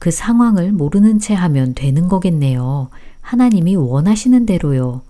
그 0.00 0.10
상황을 0.10 0.72
모르는 0.72 1.20
채 1.20 1.34
하면 1.34 1.74
되는 1.74 2.08
거겠네요. 2.08 2.90
하나님이 3.20 3.76
원하시는 3.76 4.46
대로요. 4.46 5.02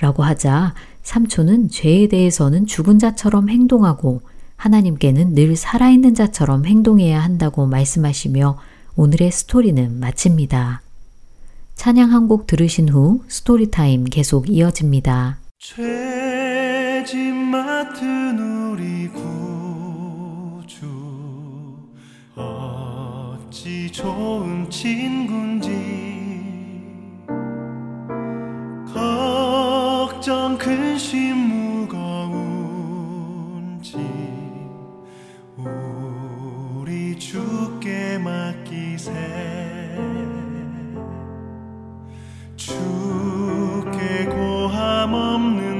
라고 0.00 0.24
하자 0.24 0.74
삼촌은 1.02 1.68
죄에 1.68 2.08
대해서는 2.08 2.66
죽은 2.66 2.98
자처럼 2.98 3.48
행동하고 3.48 4.22
하나님께는 4.56 5.34
늘 5.34 5.54
살아있는 5.54 6.14
자처럼 6.14 6.66
행동해야 6.66 7.22
한다고 7.22 7.66
말씀하시며 7.66 8.58
오늘의 8.96 9.30
스토리는 9.30 10.00
마칩니다. 10.00 10.82
찬양 11.76 12.12
한 12.12 12.26
곡 12.26 12.48
들으신 12.48 12.88
후 12.88 13.22
스토리타임 13.28 14.06
계속 14.06 14.50
이어집니다. 14.50 15.38
죄짐 15.60 16.08
맡은 17.78 18.38
우리 18.38 19.08
구주 19.08 20.86
어찌 22.36 23.90
좋은 23.90 24.70
친군지. 24.70 25.68
걱정 28.86 30.56
근심 30.56 31.36
무거운지. 31.88 32.78
우리 36.76 37.18
주께 37.18 38.16
맡기세. 38.18 39.12
주께 42.54 44.26
고함 44.26 45.14
없는 45.14 45.77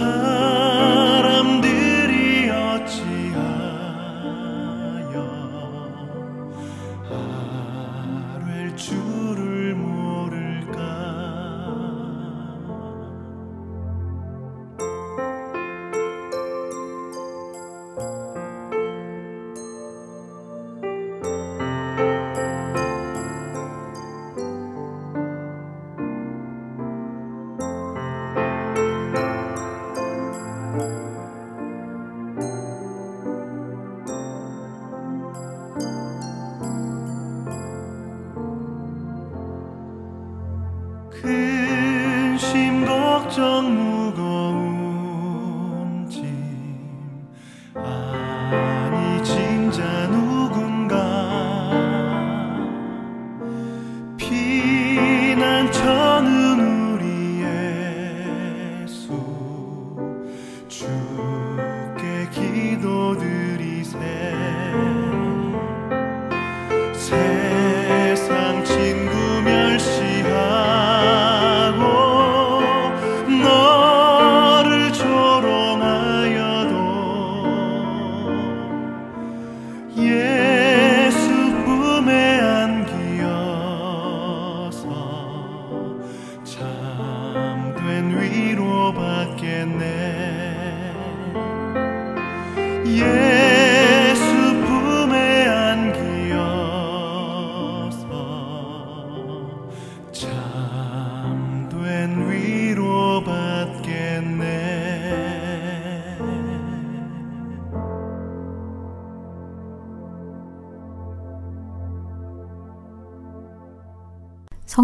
사 0.00 0.29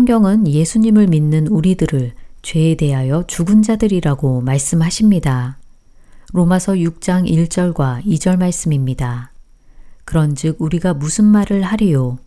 성경은 0.06 0.46
예수님을 0.46 1.06
믿는 1.06 1.46
우리들을 1.46 2.12
죄에 2.42 2.74
대하여 2.74 3.24
죽은 3.26 3.62
자들이라고 3.62 4.40
말씀하십니다. 4.40 5.58
로마서 6.32 6.72
6장 6.72 7.28
1절과 7.28 8.04
2절 8.04 8.38
말씀입니다. 8.38 9.30
그런즉 10.04 10.56
우리가 10.60 10.94
무슨 10.94 11.24
말을 11.24 11.62
하리요? 11.62 12.18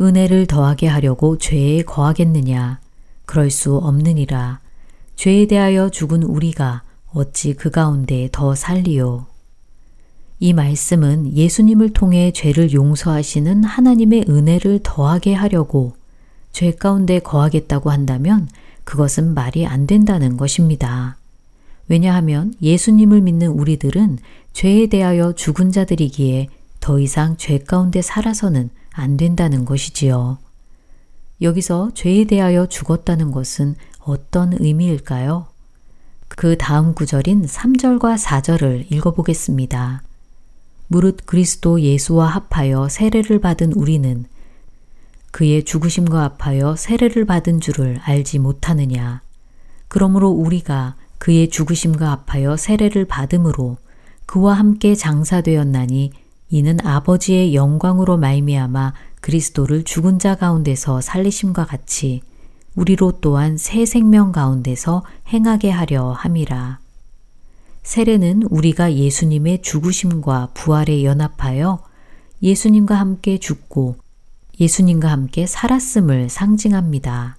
은혜를 0.00 0.46
더하게 0.46 0.86
하려고 0.86 1.38
죄에 1.38 1.82
거하겠느냐? 1.82 2.80
그럴 3.26 3.50
수 3.50 3.76
없느니라. 3.76 4.60
죄에 5.16 5.46
대하여 5.46 5.90
죽은 5.90 6.22
우리가 6.22 6.82
어찌 7.12 7.54
그 7.54 7.70
가운데 7.70 8.28
더 8.30 8.54
살리요? 8.54 9.26
이 10.40 10.52
말씀은 10.52 11.36
예수님을 11.36 11.92
통해 11.92 12.30
죄를 12.32 12.72
용서하시는 12.72 13.64
하나님의 13.64 14.26
은혜를 14.28 14.80
더하게 14.84 15.34
하려고 15.34 15.94
죄 16.52 16.70
가운데 16.70 17.18
거하겠다고 17.18 17.90
한다면 17.90 18.48
그것은 18.84 19.34
말이 19.34 19.66
안 19.66 19.86
된다는 19.86 20.36
것입니다. 20.36 21.17
왜냐하면 21.88 22.54
예수님을 22.60 23.22
믿는 23.22 23.48
우리들은 23.48 24.18
죄에 24.52 24.86
대하여 24.88 25.32
죽은 25.32 25.72
자들이기에 25.72 26.48
더 26.80 26.98
이상 27.00 27.36
죄 27.36 27.58
가운데 27.58 28.02
살아서는 28.02 28.70
안 28.92 29.16
된다는 29.16 29.64
것이지요. 29.64 30.38
여기서 31.40 31.92
죄에 31.94 32.24
대하여 32.24 32.66
죽었다는 32.66 33.30
것은 33.30 33.76
어떤 34.00 34.54
의미일까요? 34.58 35.46
그 36.28 36.56
다음 36.58 36.94
구절인 36.94 37.46
3절과 37.46 38.18
4절을 38.18 38.90
읽어보겠습니다. 38.92 40.02
무릇 40.88 41.26
그리스도 41.26 41.80
예수와 41.80 42.26
합하여 42.26 42.88
세례를 42.88 43.40
받은 43.40 43.72
우리는 43.74 44.24
그의 45.30 45.64
죽으심과 45.64 46.22
합하여 46.38 46.76
세례를 46.76 47.24
받은 47.26 47.60
줄을 47.60 47.98
알지 48.02 48.38
못하느냐. 48.38 49.22
그러므로 49.88 50.30
우리가 50.30 50.96
그의 51.18 51.50
죽으심과 51.50 52.10
합하여 52.10 52.56
세례를 52.56 53.04
받음으로 53.06 53.76
그와 54.26 54.54
함께 54.54 54.94
장사되었나니 54.94 56.12
이는 56.50 56.78
아버지의 56.84 57.54
영광으로 57.54 58.16
말미암아 58.16 58.94
그리스도를 59.20 59.84
죽은 59.84 60.18
자 60.18 60.34
가운데서 60.34 61.00
살리심과 61.00 61.66
같이 61.66 62.22
우리로 62.74 63.20
또한 63.20 63.56
새 63.56 63.84
생명 63.84 64.32
가운데서 64.32 65.02
행하게 65.32 65.70
하려 65.70 66.12
함이라. 66.12 66.78
세례는 67.82 68.42
우리가 68.50 68.94
예수님의 68.94 69.62
죽으심과 69.62 70.50
부활에 70.54 71.04
연합하여 71.04 71.82
예수님과 72.42 72.94
함께 72.94 73.38
죽고 73.38 73.96
예수님과 74.60 75.10
함께 75.10 75.46
살았음을 75.46 76.28
상징합니다. 76.28 77.37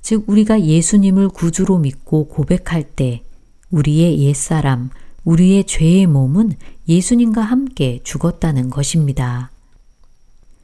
즉, 0.00 0.24
우리가 0.26 0.62
예수님을 0.62 1.28
구주로 1.28 1.78
믿고 1.78 2.28
고백할 2.28 2.82
때 2.82 3.22
우리의 3.70 4.20
옛사람, 4.20 4.90
우리의 5.24 5.64
죄의 5.64 6.06
몸은 6.06 6.54
예수님과 6.88 7.42
함께 7.42 8.00
죽었다는 8.02 8.70
것입니다. 8.70 9.50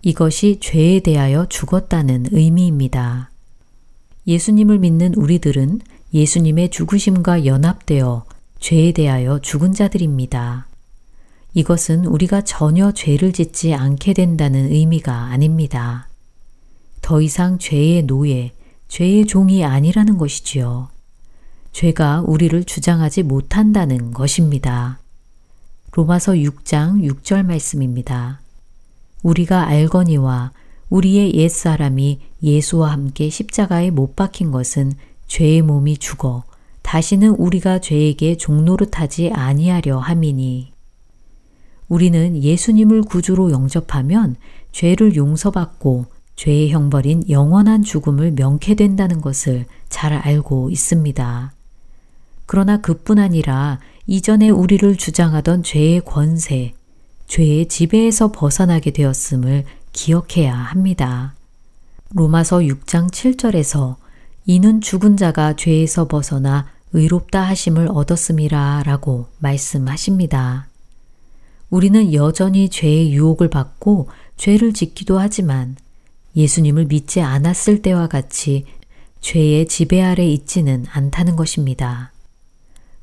이것이 0.02 0.58
죄에 0.60 1.00
대하여 1.00 1.46
죽었다는 1.46 2.26
의미입니다. 2.30 3.30
예수님을 4.26 4.78
믿는 4.78 5.14
우리들은 5.14 5.80
예수님의 6.14 6.70
죽으심과 6.70 7.44
연합되어 7.44 8.24
죄에 8.60 8.92
대하여 8.92 9.40
죽은 9.40 9.74
자들입니다. 9.74 10.66
이것은 11.52 12.06
우리가 12.06 12.42
전혀 12.42 12.92
죄를 12.92 13.32
짓지 13.32 13.74
않게 13.74 14.14
된다는 14.14 14.72
의미가 14.72 15.12
아닙니다. 15.12 16.08
더 17.00 17.20
이상 17.20 17.58
죄의 17.58 18.04
노예, 18.04 18.52
죄의 18.88 19.26
종이 19.26 19.64
아니라는 19.64 20.18
것이지요. 20.18 20.88
죄가 21.72 22.22
우리를 22.26 22.64
주장하지 22.64 23.24
못한다는 23.24 24.12
것입니다. 24.12 25.00
로마서 25.92 26.32
6장 26.32 27.02
6절 27.02 27.44
말씀입니다. 27.44 28.40
우리가 29.22 29.66
알거니와 29.66 30.52
우리의 30.90 31.34
옛사람이 31.34 32.20
예수와 32.42 32.92
함께 32.92 33.30
십자가에 33.30 33.90
못 33.90 34.14
박힌 34.14 34.50
것은 34.50 34.92
죄의 35.26 35.62
몸이 35.62 35.96
죽어 35.96 36.44
다시는 36.82 37.30
우리가 37.30 37.80
죄에게 37.80 38.36
종노릇하지 38.36 39.30
아니하려 39.32 39.98
함이니 39.98 40.72
우리는 41.88 42.42
예수님을 42.42 43.02
구주로 43.02 43.50
영접하면 43.50 44.36
죄를 44.72 45.16
용서받고 45.16 46.06
죄의 46.36 46.70
형벌인 46.70 47.28
영원한 47.28 47.82
죽음을 47.82 48.32
명케 48.32 48.74
된다는 48.74 49.20
것을 49.20 49.66
잘 49.88 50.12
알고 50.12 50.70
있습니다. 50.70 51.52
그러나 52.46 52.80
그뿐 52.80 53.18
아니라 53.18 53.78
이전에 54.06 54.50
우리를 54.50 54.96
주장하던 54.96 55.62
죄의 55.62 56.02
권세, 56.04 56.74
죄의 57.26 57.68
지배에서 57.68 58.32
벗어나게 58.32 58.90
되었음을 58.90 59.64
기억해야 59.92 60.54
합니다. 60.54 61.34
로마서 62.12 62.58
6장 62.58 63.10
7절에서 63.10 63.96
이는 64.46 64.80
죽은 64.80 65.16
자가 65.16 65.56
죄에서 65.56 66.06
벗어나 66.06 66.66
의롭다 66.92 67.42
하심을 67.42 67.88
얻었음이라 67.90 68.82
라고 68.84 69.26
말씀하십니다. 69.38 70.68
우리는 71.70 72.12
여전히 72.12 72.68
죄의 72.68 73.12
유혹을 73.14 73.48
받고 73.50 74.08
죄를 74.36 74.72
짓기도 74.72 75.18
하지만 75.18 75.76
예수님을 76.36 76.86
믿지 76.86 77.20
않았을 77.20 77.82
때와 77.82 78.08
같이 78.08 78.64
죄의 79.20 79.68
지배 79.68 80.02
아래 80.02 80.26
있지는 80.26 80.84
않다는 80.90 81.36
것입니다. 81.36 82.12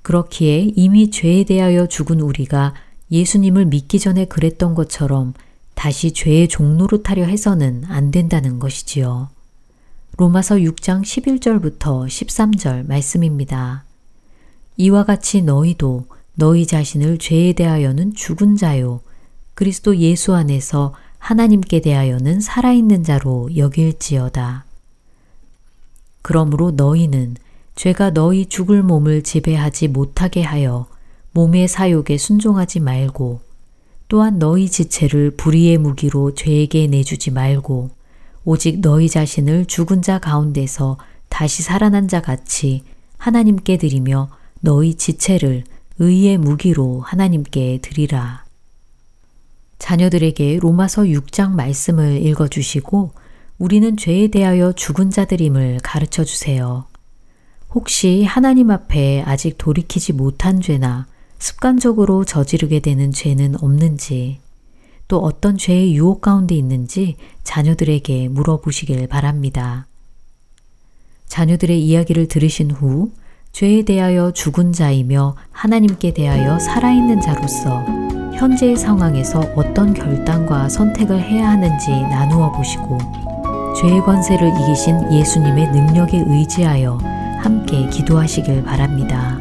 그렇기에 0.02 0.72
이미 0.76 1.10
죄에 1.10 1.44
대하여 1.44 1.88
죽은 1.88 2.20
우리가 2.20 2.74
예수님을 3.12 3.66
믿기 3.66 4.00
전에 4.00 4.26
그랬던 4.26 4.76
것처럼 4.76 5.34
다시 5.74 6.12
죄의 6.12 6.48
종로로 6.48 7.04
타려 7.04 7.26
해서는 7.26 7.84
안 7.88 8.12
된다는 8.12 8.60
것이지요. 8.60 9.30
로마서 10.18 10.56
6장 10.56 11.02
11절부터 11.02 12.06
13절 12.08 12.88
말씀입니다. 12.88 13.86
이와 14.78 15.06
같이 15.06 15.42
너희도 15.42 16.06
너희 16.36 16.66
자신을 16.66 17.18
죄에 17.18 17.54
대하여는 17.54 18.14
죽은 18.14 18.56
자요. 18.56 19.02
그리스도 19.54 19.98
예수 19.98 20.34
안에서 20.34 20.94
하나님께 21.22 21.82
대하여는 21.82 22.42
살아있는 22.42 23.04
자로 23.04 23.56
여길지어다. 23.56 24.66
그러므로 26.24 26.72
너희는 26.72 27.36
죄가 27.76 28.10
너희 28.10 28.48
죽을 28.48 28.82
몸을 28.82 29.22
지배하지 29.22 29.88
못하게 29.90 30.42
하여 30.42 30.88
몸의 31.32 31.68
사욕에 31.68 32.18
순종하지 32.18 32.80
말고 32.80 33.40
또한 34.08 34.40
너희 34.40 34.68
지체를 34.68 35.32
불의의 35.38 35.78
무기로 35.78 36.34
죄에게 36.34 36.88
내주지 36.88 37.30
말고 37.32 37.92
오직 38.44 38.82
너희 38.82 39.08
자신을 39.08 39.68
죽은 39.68 40.02
자 40.02 40.20
가운데서 40.20 40.98
다시 41.30 41.62
살아난 41.62 42.08
자 42.08 42.22
같이 42.22 42.84
하나님께 43.18 43.78
드리며 43.78 44.30
너희 44.60 44.96
지체를 44.96 45.64
의의 46.00 46.40
무기로 46.40 47.02
하나님께 47.02 47.80
드리라. 47.84 48.44
자녀들에게 49.82 50.60
로마서 50.62 51.04
6장 51.04 51.54
말씀을 51.54 52.24
읽어주시고 52.24 53.14
우리는 53.58 53.98
죄에 53.98 54.28
대하여 54.28 54.74
죽은 54.74 55.10
자들임을 55.10 55.80
가르쳐 55.82 56.24
주세요. 56.24 56.86
혹시 57.72 58.24
하나님 58.24 58.70
앞에 58.70 59.24
아직 59.26 59.58
돌이키지 59.58 60.14
못한 60.14 60.62
죄나 60.62 61.08
습관적으로 61.40 62.26
저지르게 62.26 62.80
되는 62.80 63.12
죄는 63.12 63.56
없는지, 63.64 64.40
또 65.08 65.18
어떤 65.18 65.58
죄의 65.58 65.96
유혹 65.96 66.22
가운데 66.22 66.54
있는지 66.54 67.16
자녀들에게 67.44 68.28
물어보시길 68.28 69.08
바랍니다. 69.08 69.88
자녀들의 71.26 71.84
이야기를 71.84 72.28
들으신 72.28 72.70
후 72.70 73.12
죄에 73.52 73.82
대하여 73.82 74.32
죽은 74.32 74.74
자이며 74.74 75.36
하나님께 75.50 76.14
대하여 76.14 76.60
살아있는 76.60 77.22
자로서 77.22 78.11
현재의 78.42 78.76
상황에서 78.76 79.40
어떤 79.56 79.94
결단과 79.94 80.68
선택을 80.68 81.22
해야 81.22 81.52
하는지 81.52 81.92
나누어 81.92 82.52
보시고 82.52 82.98
죄의 83.80 84.02
권세를 84.02 84.52
이기신 84.64 85.14
예수님의 85.14 85.68
능력에 85.68 86.24
의지하여 86.26 86.98
함께 87.40 87.88
기도하시길 87.90 88.64
바랍니다. 88.64 89.38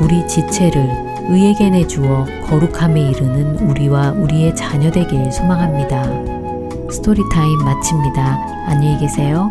우리 0.00 0.24
지체를 0.28 0.88
의에게 1.30 1.70
내주어 1.70 2.26
거룩함에 2.46 3.10
이르는 3.10 3.58
우리와 3.58 4.12
우리의 4.12 4.54
자녀 4.54 4.88
되길 4.92 5.32
소망합니다. 5.32 6.04
스토리타임 6.92 7.58
마칩니다. 7.64 8.38
안녕히 8.68 8.98
계세요. 9.00 9.50